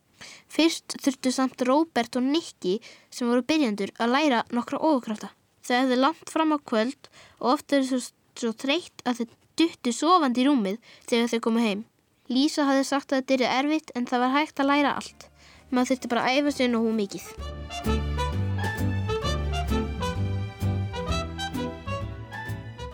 Fyrst 0.47 0.95
þurftu 1.03 1.33
samt 1.35 1.65
Róbert 1.67 2.15
og 2.21 2.23
Nikki 2.23 2.77
sem 3.11 3.27
voru 3.27 3.43
byrjandur 3.43 3.91
að 3.99 4.13
læra 4.15 4.45
nokkra 4.55 4.79
ofurkrafta. 4.79 5.33
Þau 5.67 5.75
hefðu 5.75 5.99
langt 5.99 6.31
fram 6.31 6.55
á 6.55 6.59
kvöld 6.63 7.11
og 7.41 7.57
oft 7.57 7.75
eru 7.75 7.89
svo, 7.89 7.99
svo 8.39 8.53
þreytt 8.55 9.03
að 9.03 9.25
þau 9.25 9.35
duttu 9.59 9.95
sofandi 9.97 10.45
í 10.45 10.47
rúmið 10.47 10.79
þegar 11.11 11.35
þau 11.35 11.41
komu 11.49 11.67
heim. 11.67 11.85
Lísa 12.31 12.69
hafði 12.69 12.87
sagt 12.87 13.11
að 13.11 13.25
þetta 13.25 13.35
er 13.35 13.59
erfitt 13.59 13.91
en 13.99 14.07
það 14.07 14.27
var 14.29 14.35
hægt 14.39 14.63
að 14.63 14.71
læra 14.71 14.97
allt. 15.01 15.29
Maður 15.75 15.91
þurfti 15.91 16.15
bara 16.15 16.29
að 16.29 16.39
æfa 16.39 16.55
sig 16.55 16.71
nógu 16.71 16.95
mikið. 16.95 17.31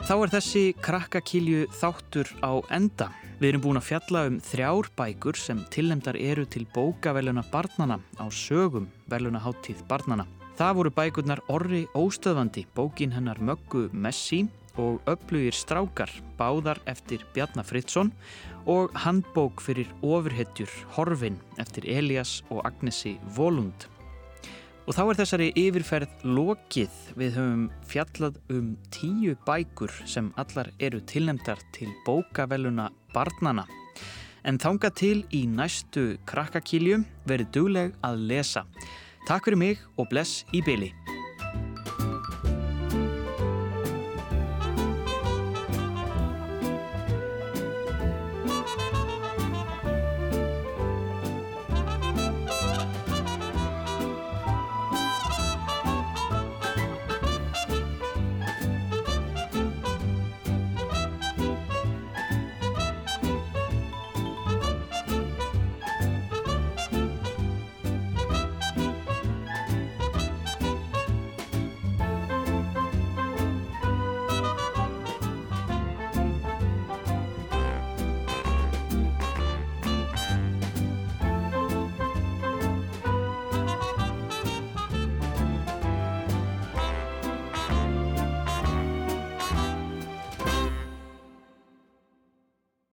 Þá 0.09 0.15
er 0.17 0.33
þessi 0.33 0.63
krakkakilju 0.83 1.67
þáttur 1.77 2.33
á 2.41 2.65
enda. 2.75 3.13
Við 3.41 3.55
erum 3.55 3.63
búin 3.65 3.81
að 3.81 3.87
fjalla 3.87 4.23
um 4.29 4.35
þrjár 4.45 4.89
bækur 4.99 5.39
sem 5.41 5.61
tilnemdar 5.73 6.19
eru 6.21 6.43
til 6.45 6.67
bókaveluna 6.75 7.41
barnana 7.49 7.97
á 8.21 8.29
sögum 8.29 8.91
veluna 9.09 9.41
háttíð 9.41 9.81
barnana. 9.89 10.27
Það 10.61 10.75
voru 10.77 10.91
bækurnar 10.93 11.41
Orri 11.49 11.87
Óstöðvandi, 11.97 12.67
bókin 12.77 13.15
hennar 13.17 13.41
Möggu 13.41 13.87
Messi 13.97 14.43
og 14.77 15.01
Öflugir 15.09 15.57
strákar, 15.57 16.13
báðar 16.37 16.83
eftir 16.85 17.25
Bjarnar 17.33 17.65
Friðsson 17.65 18.13
og 18.69 18.93
handbók 19.07 19.65
fyrir 19.65 19.89
ofurhetjur 20.05 20.69
Horfin 20.99 21.41
eftir 21.57 21.89
Elias 21.89 22.43
og 22.51 22.61
Agnesi 22.69 23.17
Volund. 23.39 23.89
Og 24.91 24.97
þá 24.97 25.05
er 25.05 25.19
þessari 25.21 25.47
yfirferð 25.55 26.23
lokið. 26.27 26.95
Við 27.15 27.37
höfum 27.39 27.61
fjallað 27.87 28.41
um 28.51 28.73
tíu 28.91 29.37
bækur 29.47 29.93
sem 30.03 30.33
allar 30.35 30.73
eru 30.83 30.99
tilnemdar 31.07 31.63
til 31.71 31.93
bókaveluna 32.03 32.89
barnana. 33.15 33.69
En 34.43 34.59
þanga 34.59 34.91
til 34.91 35.21
í 35.31 35.45
næstu 35.47 36.17
krakkakílju 36.27 37.05
verið 37.31 37.55
dugleg 37.55 37.95
að 38.03 38.27
lesa. 38.33 38.67
Takk 39.31 39.47
fyrir 39.47 39.63
mig 39.63 39.87
og 39.95 40.11
bless 40.11 40.43
í 40.51 40.67
byli. 40.67 40.91